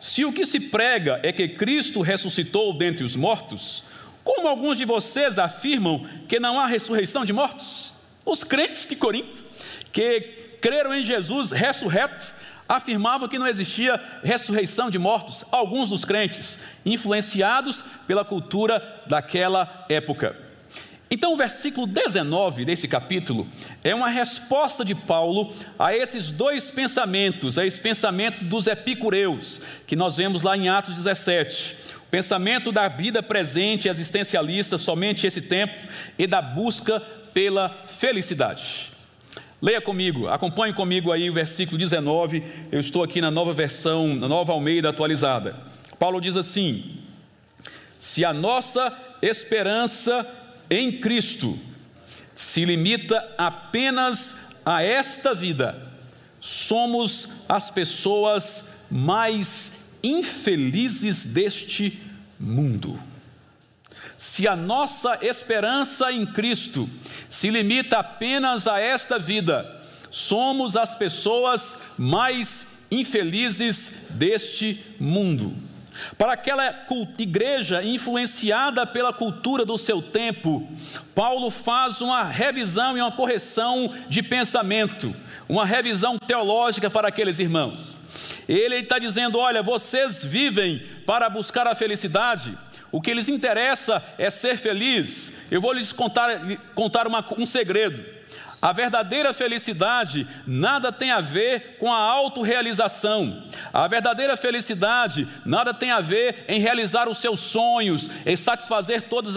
se 0.00 0.24
o 0.24 0.32
que 0.32 0.46
se 0.46 0.58
prega 0.58 1.20
é 1.22 1.30
que 1.30 1.46
Cristo 1.46 2.00
ressuscitou 2.00 2.72
dentre 2.72 3.04
os 3.04 3.14
mortos, 3.14 3.84
como 4.24 4.48
alguns 4.48 4.78
de 4.78 4.84
vocês 4.84 5.38
afirmam 5.38 6.06
que 6.26 6.40
não 6.40 6.58
há 6.58 6.66
ressurreição 6.66 7.24
de 7.24 7.32
mortos? 7.32 7.92
Os 8.24 8.42
crentes 8.42 8.86
de 8.86 8.96
Corinto, 8.96 9.44
que 9.92 10.20
creram 10.60 10.94
em 10.94 11.04
Jesus 11.04 11.50
ressurreto, 11.50 12.34
afirmavam 12.68 13.28
que 13.28 13.38
não 13.38 13.46
existia 13.46 14.00
ressurreição 14.22 14.90
de 14.90 14.98
mortos. 14.98 15.44
Alguns 15.50 15.90
dos 15.90 16.04
crentes, 16.04 16.58
influenciados 16.86 17.84
pela 18.06 18.24
cultura 18.24 19.02
daquela 19.06 19.84
época. 19.88 20.49
Então, 21.12 21.32
o 21.32 21.36
versículo 21.36 21.88
19 21.88 22.64
desse 22.64 22.86
capítulo 22.86 23.44
é 23.82 23.92
uma 23.92 24.08
resposta 24.08 24.84
de 24.84 24.94
Paulo 24.94 25.52
a 25.76 25.92
esses 25.92 26.30
dois 26.30 26.70
pensamentos, 26.70 27.58
a 27.58 27.66
esse 27.66 27.80
pensamento 27.80 28.44
dos 28.44 28.68
epicureus, 28.68 29.60
que 29.88 29.96
nós 29.96 30.16
vemos 30.16 30.42
lá 30.42 30.56
em 30.56 30.68
Atos 30.68 30.94
17. 30.94 31.74
O 32.06 32.10
pensamento 32.10 32.70
da 32.70 32.86
vida 32.86 33.24
presente, 33.24 33.88
existencialista, 33.88 34.78
somente 34.78 35.26
esse 35.26 35.42
tempo, 35.42 35.74
e 36.16 36.28
da 36.28 36.40
busca 36.40 37.00
pela 37.34 37.70
felicidade. 37.88 38.92
Leia 39.60 39.80
comigo, 39.80 40.28
acompanhe 40.28 40.72
comigo 40.72 41.10
aí 41.10 41.28
o 41.28 41.34
versículo 41.34 41.76
19. 41.76 42.44
Eu 42.70 42.78
estou 42.78 43.02
aqui 43.02 43.20
na 43.20 43.32
nova 43.32 43.52
versão, 43.52 44.14
na 44.14 44.28
nova 44.28 44.52
Almeida 44.52 44.90
atualizada. 44.90 45.56
Paulo 45.98 46.20
diz 46.20 46.36
assim: 46.36 46.98
Se 47.98 48.24
a 48.24 48.32
nossa 48.32 48.96
esperança 49.20 50.24
em 50.70 51.00
Cristo 51.00 51.58
se 52.34 52.64
limita 52.64 53.34
apenas 53.36 54.36
a 54.64 54.82
esta 54.82 55.34
vida, 55.34 55.90
somos 56.40 57.28
as 57.48 57.70
pessoas 57.70 58.64
mais 58.90 59.72
infelizes 60.02 61.24
deste 61.24 62.00
mundo. 62.38 62.98
Se 64.16 64.46
a 64.46 64.54
nossa 64.54 65.18
esperança 65.22 66.12
em 66.12 66.24
Cristo 66.24 66.88
se 67.28 67.50
limita 67.50 67.98
apenas 67.98 68.66
a 68.66 68.78
esta 68.78 69.18
vida, 69.18 69.80
somos 70.10 70.76
as 70.76 70.94
pessoas 70.94 71.78
mais 71.98 72.66
infelizes 72.90 74.06
deste 74.10 74.84
mundo. 74.98 75.69
Para 76.16 76.32
aquela 76.32 76.86
igreja 77.18 77.82
influenciada 77.82 78.86
pela 78.86 79.12
cultura 79.12 79.64
do 79.64 79.78
seu 79.78 80.00
tempo, 80.00 80.68
Paulo 81.14 81.50
faz 81.50 82.00
uma 82.00 82.24
revisão 82.24 82.96
e 82.96 83.00
uma 83.00 83.12
correção 83.12 83.94
de 84.08 84.22
pensamento, 84.22 85.14
uma 85.48 85.64
revisão 85.64 86.18
teológica 86.18 86.90
para 86.90 87.08
aqueles 87.08 87.38
irmãos. 87.38 87.96
Ele 88.48 88.76
está 88.76 88.98
dizendo: 88.98 89.38
olha, 89.38 89.62
vocês 89.62 90.24
vivem 90.24 90.82
para 91.06 91.28
buscar 91.28 91.66
a 91.66 91.74
felicidade, 91.74 92.56
o 92.92 93.00
que 93.00 93.14
lhes 93.14 93.28
interessa 93.28 94.02
é 94.18 94.30
ser 94.30 94.56
feliz. 94.58 95.32
Eu 95.50 95.60
vou 95.60 95.72
lhes 95.72 95.92
contar, 95.92 96.40
contar 96.74 97.06
uma, 97.06 97.24
um 97.38 97.46
segredo. 97.46 98.19
A 98.62 98.72
verdadeira 98.72 99.32
felicidade 99.32 100.28
nada 100.46 100.92
tem 100.92 101.10
a 101.10 101.20
ver 101.20 101.76
com 101.78 101.90
a 101.90 101.96
autorrealização. 101.96 103.44
A 103.72 103.88
verdadeira 103.88 104.36
felicidade 104.36 105.26
nada 105.46 105.72
tem 105.72 105.90
a 105.90 106.00
ver 106.00 106.44
em 106.46 106.60
realizar 106.60 107.08
os 107.08 107.18
seus 107.18 107.40
sonhos, 107.40 108.10
em 108.26 108.36
satisfazer 108.36 109.08
todos 109.08 109.34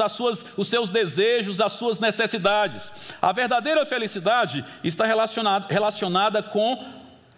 os 0.58 0.68
seus 0.68 0.90
desejos, 0.90 1.62
as 1.62 1.72
suas 1.72 2.00
necessidades. 2.00 2.92
A 3.22 3.32
verdadeira 3.32 3.86
felicidade 3.86 4.66
está 4.84 5.06
relacionada, 5.06 5.68
relacionada 5.74 6.44
com 6.44 6.84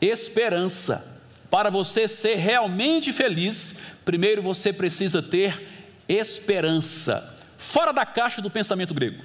esperança. 0.02 1.06
Para 1.52 1.70
você 1.70 2.08
ser 2.08 2.36
realmente 2.36 3.14
feliz, 3.14 3.76
primeiro 4.04 4.42
você 4.42 4.74
precisa 4.74 5.22
ter 5.22 5.68
esperança. 6.10 7.32
Fora 7.60 7.94
da 7.94 8.08
caixa 8.08 8.42
do 8.42 8.50
pensamento 8.50 8.94
grego. 8.94 9.24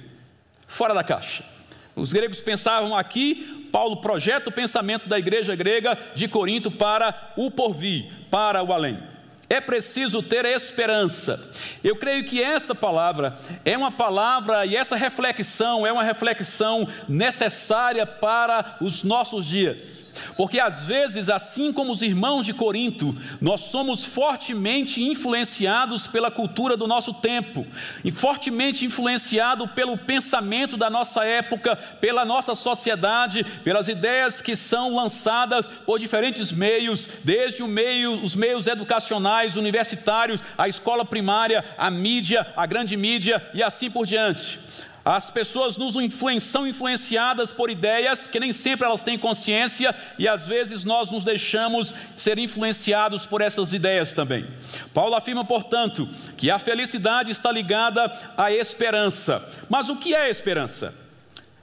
Fora 0.67 0.93
da 0.93 1.03
caixa. 1.03 1.50
Os 1.95 2.13
gregos 2.13 2.39
pensavam 2.39 2.95
aqui, 2.95 3.67
Paulo 3.71 3.97
projeta 3.97 4.49
o 4.49 4.53
pensamento 4.53 5.07
da 5.07 5.19
igreja 5.19 5.55
grega 5.55 5.97
de 6.15 6.27
Corinto 6.27 6.71
para 6.71 7.33
o 7.37 7.51
porvir, 7.51 8.11
para 8.29 8.63
o 8.63 8.73
além. 8.73 9.10
É 9.51 9.59
preciso 9.59 10.23
ter 10.23 10.45
esperança. 10.45 11.37
Eu 11.83 11.97
creio 11.97 12.23
que 12.23 12.41
esta 12.41 12.73
palavra 12.73 13.37
é 13.65 13.77
uma 13.77 13.91
palavra 13.91 14.65
e 14.65 14.77
essa 14.77 14.95
reflexão 14.95 15.85
é 15.85 15.91
uma 15.91 16.03
reflexão 16.03 16.87
necessária 17.09 18.05
para 18.05 18.77
os 18.79 19.03
nossos 19.03 19.45
dias. 19.45 20.05
Porque 20.37 20.59
às 20.59 20.81
vezes, 20.81 21.29
assim 21.29 21.73
como 21.73 21.91
os 21.91 22.01
irmãos 22.01 22.45
de 22.45 22.53
Corinto, 22.53 23.13
nós 23.41 23.61
somos 23.61 24.03
fortemente 24.05 25.03
influenciados 25.03 26.07
pela 26.07 26.31
cultura 26.31 26.77
do 26.77 26.87
nosso 26.87 27.13
tempo, 27.13 27.65
e 28.03 28.11
fortemente 28.11 28.85
influenciado 28.85 29.67
pelo 29.67 29.97
pensamento 29.97 30.77
da 30.77 30.89
nossa 30.89 31.25
época, 31.25 31.75
pela 31.75 32.23
nossa 32.23 32.55
sociedade, 32.55 33.43
pelas 33.63 33.87
ideias 33.87 34.41
que 34.41 34.55
são 34.55 34.95
lançadas 34.95 35.67
por 35.67 35.99
diferentes 35.99 36.51
meios, 36.51 37.07
desde 37.23 37.63
meio, 37.63 38.23
os 38.23 38.35
meios 38.35 38.67
educacionais, 38.67 39.40
universitários, 39.55 40.41
a 40.57 40.67
escola 40.67 41.05
primária, 41.05 41.63
a 41.77 41.89
mídia, 41.89 42.47
a 42.55 42.65
grande 42.65 42.95
mídia 42.95 43.41
e 43.53 43.61
assim 43.61 43.89
por 43.89 44.05
diante. 44.05 44.59
As 45.03 45.31
pessoas 45.31 45.77
nos 45.77 45.95
são 46.43 46.67
influenciadas 46.67 47.51
por 47.51 47.71
ideias 47.71 48.27
que 48.27 48.39
nem 48.39 48.53
sempre 48.53 48.85
elas 48.85 49.03
têm 49.03 49.17
consciência 49.17 49.95
e 50.19 50.27
às 50.27 50.45
vezes 50.45 50.83
nós 50.83 51.09
nos 51.09 51.25
deixamos 51.25 51.93
ser 52.15 52.37
influenciados 52.37 53.25
por 53.25 53.41
essas 53.41 53.73
ideias 53.73 54.13
também. 54.13 54.45
Paulo 54.93 55.15
afirma, 55.15 55.43
portanto, 55.43 56.07
que 56.37 56.51
a 56.51 56.59
felicidade 56.59 57.31
está 57.31 57.51
ligada 57.51 58.11
à 58.37 58.51
esperança. 58.51 59.43
Mas 59.67 59.89
o 59.89 59.95
que 59.95 60.13
é 60.13 60.29
esperança? 60.29 60.93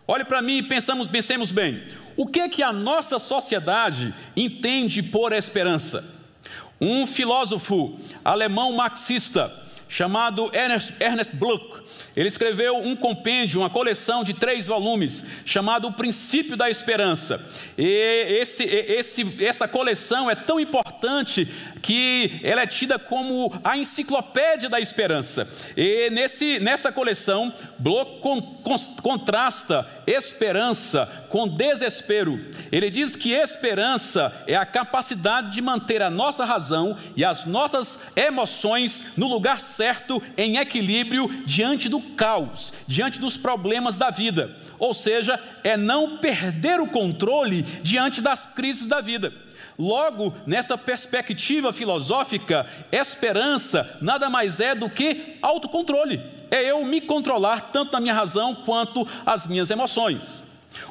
Olhe 0.07 0.25
para 0.25 0.43
mim 0.43 0.59
e 0.59 0.63
pensamos, 0.63 1.07
pensemos 1.07 1.53
bem. 1.53 1.85
O 2.17 2.27
que 2.27 2.41
é 2.41 2.49
que 2.49 2.65
a 2.65 2.73
nossa 2.73 3.21
sociedade 3.21 4.13
entende 4.35 5.01
por 5.01 5.33
esperança? 5.33 6.18
Um 6.81 7.07
filósofo 7.07 7.99
alemão 8.25 8.73
marxista 8.73 9.53
chamado 9.89 10.51
Ernest, 10.55 10.95
Ernest 11.01 11.35
Bloch. 11.35 11.83
Ele 12.15 12.29
escreveu 12.29 12.77
um 12.77 12.95
compêndio, 12.95 13.61
uma 13.61 13.71
coleção 13.71 14.23
de 14.23 14.35
três 14.35 14.67
volumes, 14.67 15.25
chamado 15.45 15.89
O 15.89 15.93
Princípio 15.93 16.57
da 16.57 16.69
Esperança. 16.69 17.43
E 17.77 18.37
esse, 18.41 18.65
esse, 18.65 19.45
essa 19.45 19.67
coleção 19.67 20.31
é 20.31 20.35
tão 20.35 20.61
importante 20.61 21.49
que 21.83 22.41
ela 22.43 22.63
é 22.63 22.67
tida 22.67 22.99
como 22.99 23.59
a 23.63 23.77
enciclopédia 23.77 24.69
da 24.69 24.81
esperança. 24.81 25.49
E 25.77 26.11
nesse, 26.11 26.59
nessa 26.61 26.91
coleção, 26.93 27.53
Bloch 27.79 28.21
con, 28.21 28.41
con, 28.41 28.77
contrasta 29.03 29.87
esperança 30.07 31.27
com 31.29 31.47
desespero. 31.47 32.41
Ele 32.73 32.91
diz 32.91 33.15
que 33.15 33.33
esperança 33.33 34.33
é 34.47 34.57
a 34.57 34.67
capacidade 34.67 35.53
de 35.53 35.61
manter 35.61 36.03
a 36.03 36.11
nossa 36.11 36.45
razão 36.45 36.97
e 37.15 37.25
as 37.25 37.45
nossas 37.45 37.99
emoções 38.17 39.13
no 39.17 39.29
lugar 39.29 39.61
certo, 39.61 40.23
em 40.37 40.57
equilíbrio, 40.57 41.29
diante 41.45 41.89
do 41.89 42.01
caos, 42.01 42.73
diante 42.87 43.19
dos 43.21 43.37
problemas 43.37 43.97
da 43.97 44.11
vida. 44.11 44.57
Ou 44.79 44.95
seja, 44.95 45.39
é 45.63 45.77
não 45.77 46.19
perder 46.19 46.81
o 46.81 46.89
controle 46.89 47.63
diante 47.83 48.21
das 48.21 48.47
crises 48.47 48.87
da 48.87 49.01
vida. 49.01 49.33
Logo, 49.79 50.35
nessa 50.45 50.77
perspectiva 51.69 51.73
filosófica, 51.73 52.67
esperança 52.91 53.99
nada 54.01 54.29
mais 54.29 54.61
é 54.61 54.75
do 54.75 54.89
que 54.89 55.37
autocontrole. 55.43 56.21
É 56.51 56.71
eu 56.71 56.85
me 56.85 57.01
controlar 57.01 57.71
tanto 57.73 57.93
na 57.93 58.01
minha 58.01 58.15
razão 58.15 58.55
quanto 58.55 59.07
as 59.25 59.47
minhas 59.47 59.71
emoções. 59.71 60.43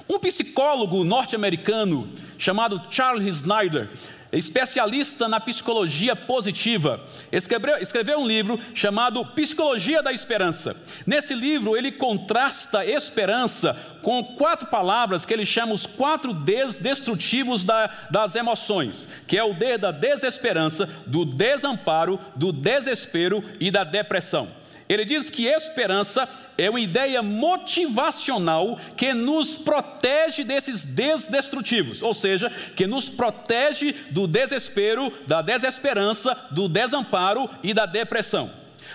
Um 0.10 0.20
psicólogo 0.20 1.04
norte-americano 1.04 2.10
chamado 2.38 2.82
Charles 2.90 3.26
Snyder 3.26 3.90
especialista 4.32 5.28
na 5.28 5.40
psicologia 5.40 6.16
positiva, 6.16 7.04
escreveu, 7.32 7.78
escreveu, 7.78 8.20
um 8.20 8.28
livro 8.28 8.60
chamado 8.74 9.26
Psicologia 9.26 10.02
da 10.02 10.12
Esperança. 10.12 10.76
Nesse 11.06 11.34
livro, 11.34 11.78
ele 11.78 11.92
contrasta 11.92 12.86
esperança 12.86 13.76
com 14.02 14.24
quatro 14.24 14.68
palavras 14.68 15.26
que 15.26 15.34
ele 15.34 15.46
chama 15.46 15.74
os 15.74 15.86
quatro 15.86 16.34
Ds 16.34 16.78
destrutivos 16.78 17.63
da, 17.63 17.90
das 18.10 18.36
emoções, 18.36 19.08
que 19.28 19.38
é 19.38 19.44
o 19.44 19.54
D 19.54 19.78
da 19.78 19.92
desesperança, 19.92 20.88
do 21.06 21.26
desamparo, 21.26 22.20
do 22.36 22.52
desespero 22.52 23.44
e 23.60 23.70
da 23.70 23.84
depressão. 23.84 24.57
Ele 24.89 25.04
diz 25.04 25.30
que 25.30 25.45
esperança 25.45 26.28
é 26.58 26.69
uma 26.69 26.80
ideia 26.80 27.21
motivacional 27.21 28.80
que 28.95 29.13
nos 29.13 29.56
protege 29.56 30.43
desses 30.45 30.86
desdestrutivos, 30.86 32.02
ou 32.02 32.13
seja, 32.13 32.50
que 32.76 32.88
nos 32.88 33.10
protege 33.10 33.93
do 34.12 34.28
desespero, 34.28 35.12
da 35.28 35.41
desesperança, 35.41 36.36
do 36.52 36.69
desamparo 36.69 37.50
e 37.62 37.73
da 37.73 37.86
depressão. 37.86 38.50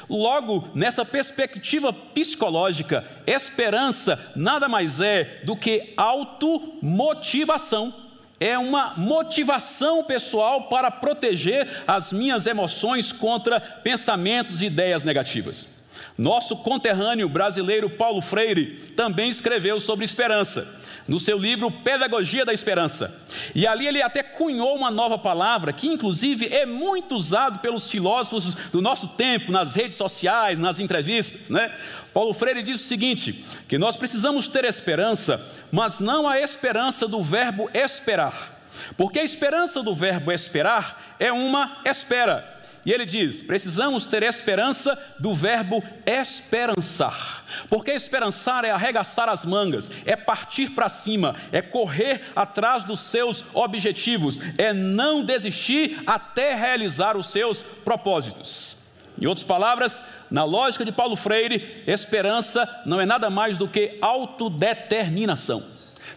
Logo, 0.08 0.70
nessa 0.74 1.04
perspectiva 1.04 1.92
psicológica, 1.92 3.04
esperança 3.26 4.32
nada 4.34 4.68
mais 4.68 4.98
é 5.00 5.42
do 5.44 5.54
que 5.54 5.92
automotivação. 5.96 7.94
É 8.40 8.58
uma 8.58 8.94
motivação 8.96 10.02
pessoal 10.02 10.62
para 10.68 10.90
proteger 10.90 11.68
as 11.86 12.12
minhas 12.12 12.46
emoções 12.46 13.12
contra 13.12 13.60
pensamentos 13.60 14.62
e 14.62 14.66
ideias 14.66 15.04
negativas. 15.04 15.68
Nosso 16.16 16.56
conterrâneo 16.56 17.28
brasileiro 17.28 17.88
Paulo 17.88 18.20
Freire 18.20 18.92
também 18.96 19.30
escreveu 19.30 19.80
sobre 19.80 20.04
esperança, 20.04 20.68
no 21.08 21.18
seu 21.18 21.38
livro 21.38 21.70
Pedagogia 21.70 22.44
da 22.44 22.52
Esperança. 22.52 23.14
E 23.54 23.66
ali 23.66 23.86
ele 23.86 24.02
até 24.02 24.22
cunhou 24.22 24.76
uma 24.76 24.90
nova 24.90 25.18
palavra, 25.18 25.72
que 25.72 25.88
inclusive 25.88 26.46
é 26.46 26.66
muito 26.66 27.14
usado 27.14 27.60
pelos 27.60 27.90
filósofos 27.90 28.54
do 28.70 28.82
nosso 28.82 29.08
tempo, 29.08 29.50
nas 29.50 29.74
redes 29.74 29.96
sociais, 29.96 30.58
nas 30.58 30.78
entrevistas. 30.78 31.48
Né? 31.48 31.72
Paulo 32.12 32.34
Freire 32.34 32.62
diz 32.62 32.84
o 32.84 32.88
seguinte: 32.88 33.44
que 33.66 33.78
nós 33.78 33.96
precisamos 33.96 34.48
ter 34.48 34.64
esperança, 34.64 35.44
mas 35.70 35.98
não 35.98 36.28
a 36.28 36.38
esperança 36.40 37.08
do 37.08 37.22
verbo 37.22 37.70
esperar. 37.72 38.60
Porque 38.96 39.18
a 39.18 39.24
esperança 39.24 39.82
do 39.82 39.94
verbo 39.94 40.30
esperar 40.32 41.16
é 41.18 41.32
uma 41.32 41.78
espera. 41.84 42.61
E 42.84 42.92
ele 42.92 43.06
diz: 43.06 43.42
precisamos 43.42 44.06
ter 44.06 44.22
esperança 44.22 44.98
do 45.18 45.34
verbo 45.34 45.82
esperançar. 46.04 47.44
Porque 47.68 47.92
esperançar 47.92 48.64
é 48.64 48.70
arregaçar 48.70 49.28
as 49.28 49.44
mangas, 49.44 49.90
é 50.04 50.16
partir 50.16 50.70
para 50.70 50.88
cima, 50.88 51.36
é 51.52 51.62
correr 51.62 52.22
atrás 52.34 52.84
dos 52.84 53.00
seus 53.00 53.44
objetivos, 53.54 54.40
é 54.58 54.72
não 54.72 55.24
desistir 55.24 56.02
até 56.06 56.54
realizar 56.54 57.16
os 57.16 57.28
seus 57.28 57.62
propósitos. 57.62 58.76
Em 59.20 59.26
outras 59.26 59.46
palavras, 59.46 60.02
na 60.30 60.42
lógica 60.42 60.84
de 60.84 60.90
Paulo 60.90 61.14
Freire, 61.14 61.84
esperança 61.86 62.68
não 62.86 63.00
é 63.00 63.06
nada 63.06 63.28
mais 63.30 63.58
do 63.58 63.68
que 63.68 63.98
autodeterminação. 64.00 65.62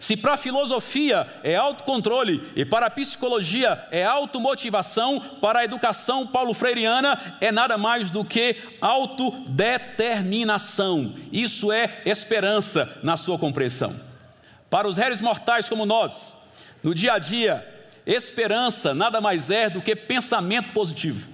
Se 0.06 0.16
para 0.16 0.34
a 0.34 0.36
filosofia 0.36 1.26
é 1.42 1.56
autocontrole 1.56 2.52
e 2.54 2.64
para 2.64 2.86
a 2.86 2.90
psicologia 2.90 3.88
é 3.90 4.04
automotivação, 4.04 5.18
para 5.40 5.58
a 5.58 5.64
educação 5.64 6.24
paulo 6.24 6.54
freireana 6.54 7.36
é 7.40 7.50
nada 7.50 7.76
mais 7.76 8.08
do 8.08 8.24
que 8.24 8.54
autodeterminação. 8.80 11.12
Isso 11.32 11.72
é 11.72 12.02
esperança 12.06 12.96
na 13.02 13.16
sua 13.16 13.36
compreensão. 13.36 14.00
Para 14.70 14.86
os 14.86 14.96
réis 14.96 15.20
mortais 15.20 15.68
como 15.68 15.84
nós, 15.84 16.32
no 16.84 16.94
dia 16.94 17.14
a 17.14 17.18
dia, 17.18 17.66
esperança 18.06 18.94
nada 18.94 19.20
mais 19.20 19.50
é 19.50 19.68
do 19.68 19.82
que 19.82 19.96
pensamento 19.96 20.72
positivo. 20.72 21.28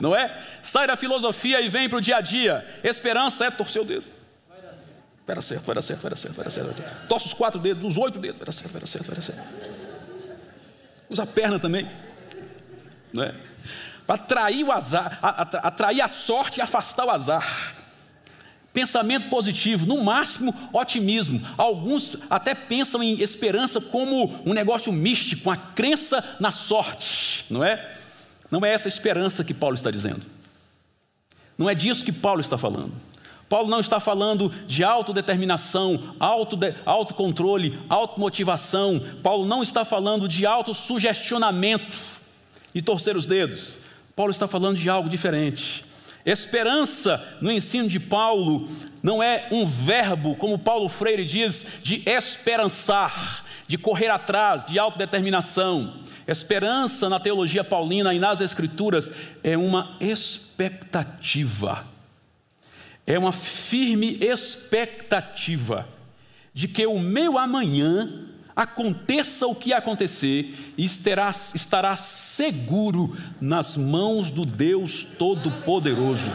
não 0.00 0.16
é? 0.16 0.34
Sai 0.62 0.86
da 0.86 0.96
filosofia 0.96 1.60
e 1.60 1.68
vem 1.68 1.90
para 1.90 1.98
o 1.98 2.00
dia 2.00 2.16
a 2.16 2.22
dia. 2.22 2.66
Esperança 2.82 3.44
é 3.44 3.50
torcer 3.50 3.82
o 3.82 3.84
dedo. 3.84 4.19
Vai 5.30 5.34
dar 5.36 5.42
certo, 5.42 5.64
vai 5.64 5.74
dar 5.76 5.82
certo, 5.82 6.00
vai 6.00 6.10
dar 6.10 6.16
certo, 6.16 6.34
vai 6.34 6.44
dar 6.44 6.50
certo. 6.50 7.08
Vai 7.08 7.18
os 7.18 7.32
quatro 7.32 7.60
dedos, 7.60 7.84
os 7.84 7.96
oito 7.96 8.18
dedos, 8.18 8.38
vai 8.38 8.46
dar 8.46 8.52
certo, 8.52 8.72
vai 8.72 8.80
dar 8.80 8.86
certo, 8.86 9.06
vai 9.06 9.14
dar 9.14 9.22
certo. 9.22 9.42
Usa 11.08 11.22
a 11.22 11.26
perna 11.26 11.60
também, 11.60 11.88
não 13.12 13.22
é? 13.22 13.32
Para 14.08 14.16
atrair 14.16 14.64
o 14.64 14.72
azar, 14.72 15.20
atrair 15.22 16.00
a 16.00 16.08
sorte 16.08 16.58
e 16.58 16.60
afastar 16.60 17.06
o 17.06 17.10
azar. 17.10 17.76
Pensamento 18.72 19.28
positivo, 19.28 19.86
no 19.86 20.02
máximo 20.02 20.52
otimismo. 20.72 21.40
Alguns 21.56 22.16
até 22.28 22.52
pensam 22.52 23.00
em 23.00 23.20
esperança 23.20 23.80
como 23.80 24.42
um 24.44 24.52
negócio 24.52 24.92
místico, 24.92 25.48
uma 25.48 25.56
crença 25.56 26.24
na 26.40 26.50
sorte, 26.50 27.44
não 27.48 27.62
é? 27.62 27.98
Não 28.50 28.64
é 28.66 28.72
essa 28.72 28.88
esperança 28.88 29.44
que 29.44 29.54
Paulo 29.54 29.76
está 29.76 29.92
dizendo. 29.92 30.22
Não 31.56 31.70
é 31.70 31.74
disso 31.74 32.04
que 32.04 32.10
Paulo 32.10 32.40
está 32.40 32.58
falando. 32.58 32.92
Paulo 33.50 33.68
não 33.68 33.80
está 33.80 33.98
falando 33.98 34.48
de 34.68 34.84
autodeterminação, 34.84 36.14
autode, 36.20 36.72
autocontrole, 36.86 37.80
automotivação. 37.88 39.02
Paulo 39.24 39.44
não 39.44 39.60
está 39.60 39.84
falando 39.84 40.28
de 40.28 40.46
autossugestionamento 40.46 41.98
e 42.72 42.80
torcer 42.80 43.16
os 43.16 43.26
dedos. 43.26 43.80
Paulo 44.14 44.30
está 44.30 44.46
falando 44.46 44.78
de 44.78 44.88
algo 44.88 45.08
diferente. 45.08 45.84
Esperança 46.24 47.20
no 47.40 47.50
ensino 47.50 47.88
de 47.88 47.98
Paulo 47.98 48.68
não 49.02 49.20
é 49.20 49.48
um 49.50 49.66
verbo, 49.66 50.36
como 50.36 50.56
Paulo 50.56 50.88
Freire 50.88 51.24
diz, 51.24 51.66
de 51.82 52.08
esperançar, 52.08 53.44
de 53.66 53.76
correr 53.76 54.10
atrás, 54.10 54.64
de 54.64 54.78
autodeterminação. 54.78 55.96
Esperança 56.24 57.08
na 57.08 57.18
teologia 57.18 57.64
paulina 57.64 58.14
e 58.14 58.20
nas 58.20 58.40
Escrituras 58.40 59.10
é 59.42 59.58
uma 59.58 59.96
expectativa, 59.98 61.89
é 63.10 63.18
uma 63.18 63.32
firme 63.32 64.18
expectativa 64.20 65.88
de 66.54 66.68
que 66.68 66.86
o 66.86 67.00
meu 67.00 67.36
amanhã 67.36 68.28
aconteça 68.54 69.48
o 69.48 69.54
que 69.54 69.72
acontecer, 69.72 70.54
estará, 70.78 71.30
estará 71.30 71.96
seguro 71.96 73.16
nas 73.40 73.76
mãos 73.76 74.30
do 74.30 74.42
Deus 74.42 75.02
Todo-Poderoso. 75.02 76.30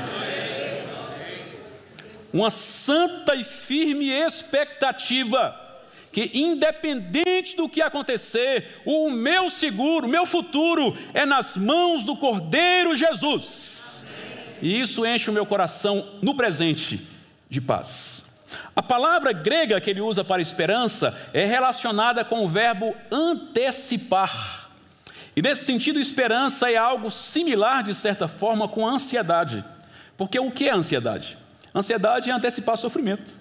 Uma 2.33 2.49
santa 2.49 3.35
e 3.35 3.45
firme 3.45 4.09
expectativa 4.09 5.55
que, 6.11 6.29
independente 6.33 7.55
do 7.55 7.69
que 7.69 7.81
acontecer, 7.81 8.81
o 8.85 9.09
meu 9.09 9.49
seguro, 9.49 10.07
o 10.07 10.09
meu 10.09 10.25
futuro 10.25 10.97
é 11.13 11.25
nas 11.25 11.55
mãos 11.55 12.03
do 12.03 12.17
Cordeiro 12.17 12.97
Jesus. 12.97 14.04
E 14.61 14.81
isso 14.81 15.05
enche 15.05 15.29
o 15.29 15.33
meu 15.33 15.45
coração 15.45 16.19
no 16.21 16.35
presente 16.35 17.07
de 17.49 17.61
paz. 17.61 18.25
A 18.75 18.81
palavra 18.81 19.31
grega 19.31 19.79
que 19.79 19.89
ele 19.89 20.01
usa 20.01 20.23
para 20.23 20.41
esperança 20.41 21.17
é 21.33 21.45
relacionada 21.45 22.23
com 22.23 22.43
o 22.43 22.49
verbo 22.49 22.95
antecipar. 23.11 24.69
E 25.35 25.41
nesse 25.41 25.65
sentido, 25.65 25.99
esperança 25.99 26.71
é 26.71 26.77
algo 26.77 27.11
similar, 27.11 27.83
de 27.83 27.93
certa 27.93 28.27
forma, 28.27 28.67
com 28.67 28.87
ansiedade. 28.87 29.63
Porque 30.17 30.39
o 30.39 30.49
que 30.49 30.69
é 30.69 30.73
ansiedade? 30.73 31.37
Ansiedade 31.73 32.29
é 32.29 32.33
antecipar 32.33 32.77
sofrimento. 32.77 33.35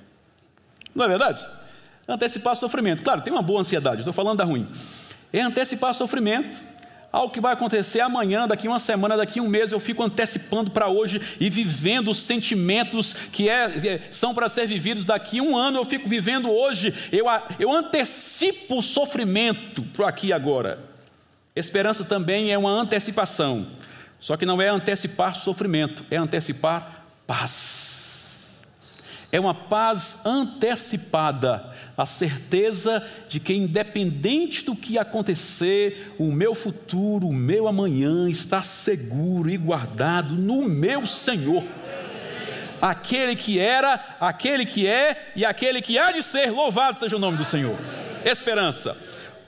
Não 0.95 1.05
é 1.05 1.09
verdade? 1.09 1.47
Antecipar 2.07 2.57
sofrimento. 2.57 3.03
Claro, 3.03 3.23
tem 3.23 3.33
uma 3.33 3.43
boa 3.43 3.61
ansiedade, 3.61 3.99
estou 3.99 4.13
falando 4.13 4.39
da 4.39 4.45
ruim. 4.45 4.69
É 5.33 5.41
antecipar 5.41 5.95
sofrimento 5.95 6.63
algo 7.15 7.33
que 7.33 7.41
vai 7.41 7.53
acontecer 7.53 8.01
amanhã, 8.01 8.47
daqui 8.47 8.67
uma 8.67 8.81
semana, 8.81 9.17
daqui 9.17 9.41
um 9.41 9.49
mês, 9.49 9.71
eu 9.71 9.79
fico 9.79 10.03
antecipando 10.03 10.71
para 10.71 10.89
hoje 10.89 11.21
e 11.39 11.49
vivendo 11.49 12.11
os 12.11 12.21
sentimentos 12.21 13.13
que 13.31 13.49
é, 13.49 13.65
é 13.87 14.01
são 14.11 14.35
para 14.35 14.49
ser 14.49 14.67
vividos 14.67 15.05
daqui 15.05 15.41
um 15.41 15.57
ano, 15.57 15.79
eu 15.79 15.85
fico 15.85 16.09
vivendo 16.09 16.51
hoje, 16.51 16.93
eu, 17.13 17.27
eu 17.59 17.73
antecipo 17.73 18.79
o 18.79 18.83
sofrimento 18.83 19.83
para 19.83 20.09
aqui 20.09 20.29
e 20.29 20.33
agora. 20.33 20.81
Esperança 21.55 22.05
também 22.05 22.53
é 22.53 22.59
uma 22.59 22.71
antecipação, 22.71 23.69
só 24.19 24.37
que 24.37 24.45
não 24.45 24.61
é 24.61 24.69
antecipar 24.69 25.37
sofrimento, 25.37 26.05
é 26.11 26.17
antecipar 26.17 27.05
paz 27.27 27.94
é 29.35 29.41
uma 29.41 29.53
paz 29.53 30.19
antecipada, 30.25 31.69
a 31.97 32.07
certeza 32.07 33.05
de 33.29 33.41
que, 33.41 33.53
independente 33.53 34.65
do 34.65 34.77
que 34.77 34.97
acontecer, 34.97 36.15
o 36.21 36.31
meu 36.31 36.55
futuro, 36.55 37.27
o 37.27 37.33
meu 37.33 37.67
amanhã 37.67 38.31
está 38.31 38.63
seguro 38.63 39.51
e 39.51 39.57
guardado 39.57 40.37
no 40.37 40.69
meu 40.69 41.05
Senhor. 41.05 41.65
Aquele 42.81 43.35
que 43.35 43.59
era, 43.59 44.17
aquele 44.21 44.65
que 44.65 44.87
é 44.87 45.33
e 45.35 45.45
aquele 45.45 45.83
que 45.83 45.99
há 45.99 46.13
de 46.13 46.23
ser, 46.23 46.53
louvado 46.53 47.01
seja 47.01 47.17
o 47.17 47.19
nome 47.19 47.37
do 47.37 47.45
Senhor. 47.45 47.77
Esperança. 48.25 48.97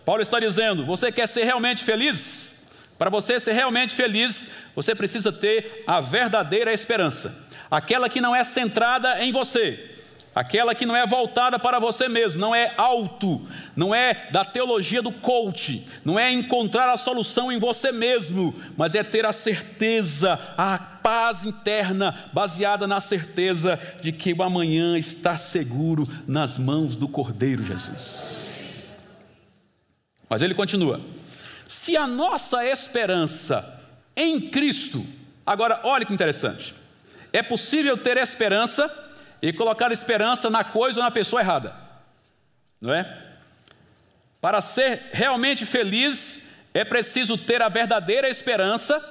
Paulo 0.04 0.20
está 0.20 0.40
dizendo: 0.40 0.84
você 0.84 1.12
quer 1.12 1.28
ser 1.28 1.44
realmente 1.44 1.84
feliz? 1.84 2.56
Para 2.98 3.08
você 3.08 3.38
ser 3.38 3.52
realmente 3.52 3.94
feliz, 3.94 4.48
você 4.74 4.96
precisa 4.96 5.30
ter 5.30 5.84
a 5.86 6.00
verdadeira 6.00 6.72
esperança 6.72 7.45
aquela 7.70 8.08
que 8.08 8.20
não 8.20 8.34
é 8.34 8.44
centrada 8.44 9.22
em 9.24 9.32
você, 9.32 9.96
aquela 10.34 10.74
que 10.74 10.84
não 10.84 10.94
é 10.94 11.06
voltada 11.06 11.58
para 11.58 11.78
você 11.78 12.08
mesmo, 12.08 12.40
não 12.40 12.54
é 12.54 12.74
alto, 12.76 13.40
não 13.74 13.94
é 13.94 14.28
da 14.30 14.44
teologia 14.44 15.00
do 15.00 15.10
coach, 15.10 15.86
não 16.04 16.18
é 16.18 16.30
encontrar 16.30 16.92
a 16.92 16.96
solução 16.96 17.50
em 17.50 17.58
você 17.58 17.90
mesmo, 17.90 18.54
mas 18.76 18.94
é 18.94 19.02
ter 19.02 19.24
a 19.24 19.32
certeza, 19.32 20.38
a 20.56 20.78
paz 20.78 21.46
interna, 21.46 22.28
baseada 22.32 22.86
na 22.86 23.00
certeza 23.00 23.80
de 24.02 24.12
que 24.12 24.32
o 24.32 24.42
amanhã 24.42 24.98
está 24.98 25.38
seguro 25.38 26.06
nas 26.26 26.58
mãos 26.58 26.96
do 26.96 27.08
Cordeiro 27.08 27.64
Jesus. 27.64 28.94
Mas 30.28 30.42
ele 30.42 30.54
continua: 30.54 31.00
se 31.66 31.96
a 31.96 32.06
nossa 32.06 32.64
esperança 32.64 33.80
em 34.14 34.40
Cristo, 34.50 35.06
agora 35.46 35.80
olha 35.84 36.04
que 36.04 36.12
interessante. 36.12 36.74
É 37.36 37.42
possível 37.42 37.98
ter 37.98 38.16
esperança 38.16 38.90
e 39.42 39.52
colocar 39.52 39.92
esperança 39.92 40.48
na 40.48 40.64
coisa 40.64 41.00
ou 41.00 41.04
na 41.04 41.10
pessoa 41.10 41.42
errada, 41.42 41.76
não 42.80 42.94
é? 42.94 43.24
Para 44.40 44.62
ser 44.62 45.10
realmente 45.12 45.66
feliz, 45.66 46.46
é 46.72 46.82
preciso 46.82 47.36
ter 47.36 47.60
a 47.60 47.68
verdadeira 47.68 48.26
esperança 48.26 49.04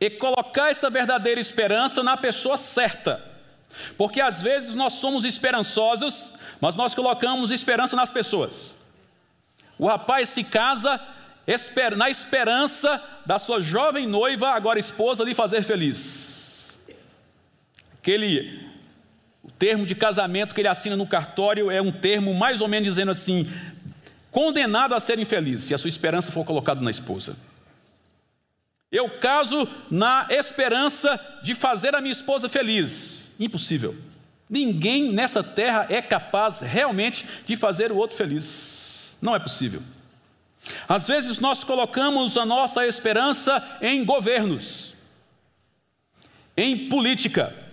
e 0.00 0.08
colocar 0.08 0.70
esta 0.70 0.88
verdadeira 0.88 1.40
esperança 1.40 2.00
na 2.00 2.16
pessoa 2.16 2.56
certa. 2.56 3.20
Porque 3.96 4.20
às 4.20 4.40
vezes 4.40 4.76
nós 4.76 4.92
somos 4.92 5.24
esperançosos, 5.24 6.30
mas 6.60 6.76
nós 6.76 6.94
colocamos 6.94 7.50
esperança 7.50 7.96
nas 7.96 8.08
pessoas. 8.08 8.76
O 9.76 9.88
rapaz 9.88 10.28
se 10.28 10.44
casa 10.44 11.00
na 11.96 12.08
esperança 12.08 13.02
da 13.26 13.36
sua 13.36 13.60
jovem 13.60 14.06
noiva, 14.06 14.50
agora 14.50 14.78
esposa, 14.78 15.24
lhe 15.24 15.34
fazer 15.34 15.64
feliz 15.64 16.37
aquele 18.08 18.66
o 19.42 19.50
termo 19.50 19.84
de 19.84 19.94
casamento 19.94 20.54
que 20.54 20.60
ele 20.62 20.68
assina 20.68 20.96
no 20.96 21.06
cartório 21.06 21.70
é 21.70 21.80
um 21.80 21.92
termo 21.92 22.32
mais 22.32 22.60
ou 22.60 22.68
menos 22.68 22.88
dizendo 22.88 23.10
assim: 23.10 23.46
condenado 24.30 24.94
a 24.94 25.00
ser 25.00 25.18
infeliz, 25.18 25.64
se 25.64 25.74
a 25.74 25.78
sua 25.78 25.88
esperança 25.88 26.32
for 26.32 26.44
colocada 26.44 26.80
na 26.80 26.90
esposa. 26.90 27.36
Eu 28.90 29.10
caso 29.18 29.68
na 29.90 30.26
esperança 30.30 31.20
de 31.42 31.54
fazer 31.54 31.94
a 31.94 32.00
minha 32.00 32.12
esposa 32.12 32.48
feliz. 32.48 33.20
Impossível. 33.38 33.94
Ninguém 34.48 35.12
nessa 35.12 35.42
terra 35.42 35.86
é 35.90 36.00
capaz 36.00 36.60
realmente 36.62 37.26
de 37.46 37.54
fazer 37.54 37.92
o 37.92 37.96
outro 37.96 38.16
feliz. 38.16 39.18
Não 39.20 39.36
é 39.36 39.38
possível. 39.38 39.82
Às 40.88 41.06
vezes 41.06 41.38
nós 41.38 41.62
colocamos 41.62 42.38
a 42.38 42.46
nossa 42.46 42.86
esperança 42.86 43.62
em 43.82 44.02
governos, 44.06 44.94
em 46.56 46.88
política, 46.88 47.67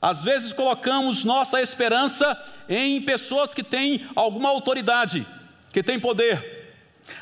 às 0.00 0.22
vezes 0.22 0.52
colocamos 0.52 1.24
nossa 1.24 1.60
esperança 1.60 2.38
em 2.68 3.02
pessoas 3.02 3.52
que 3.52 3.62
têm 3.62 4.08
alguma 4.16 4.48
autoridade, 4.48 5.26
que 5.72 5.82
têm 5.82 6.00
poder. 6.00 6.60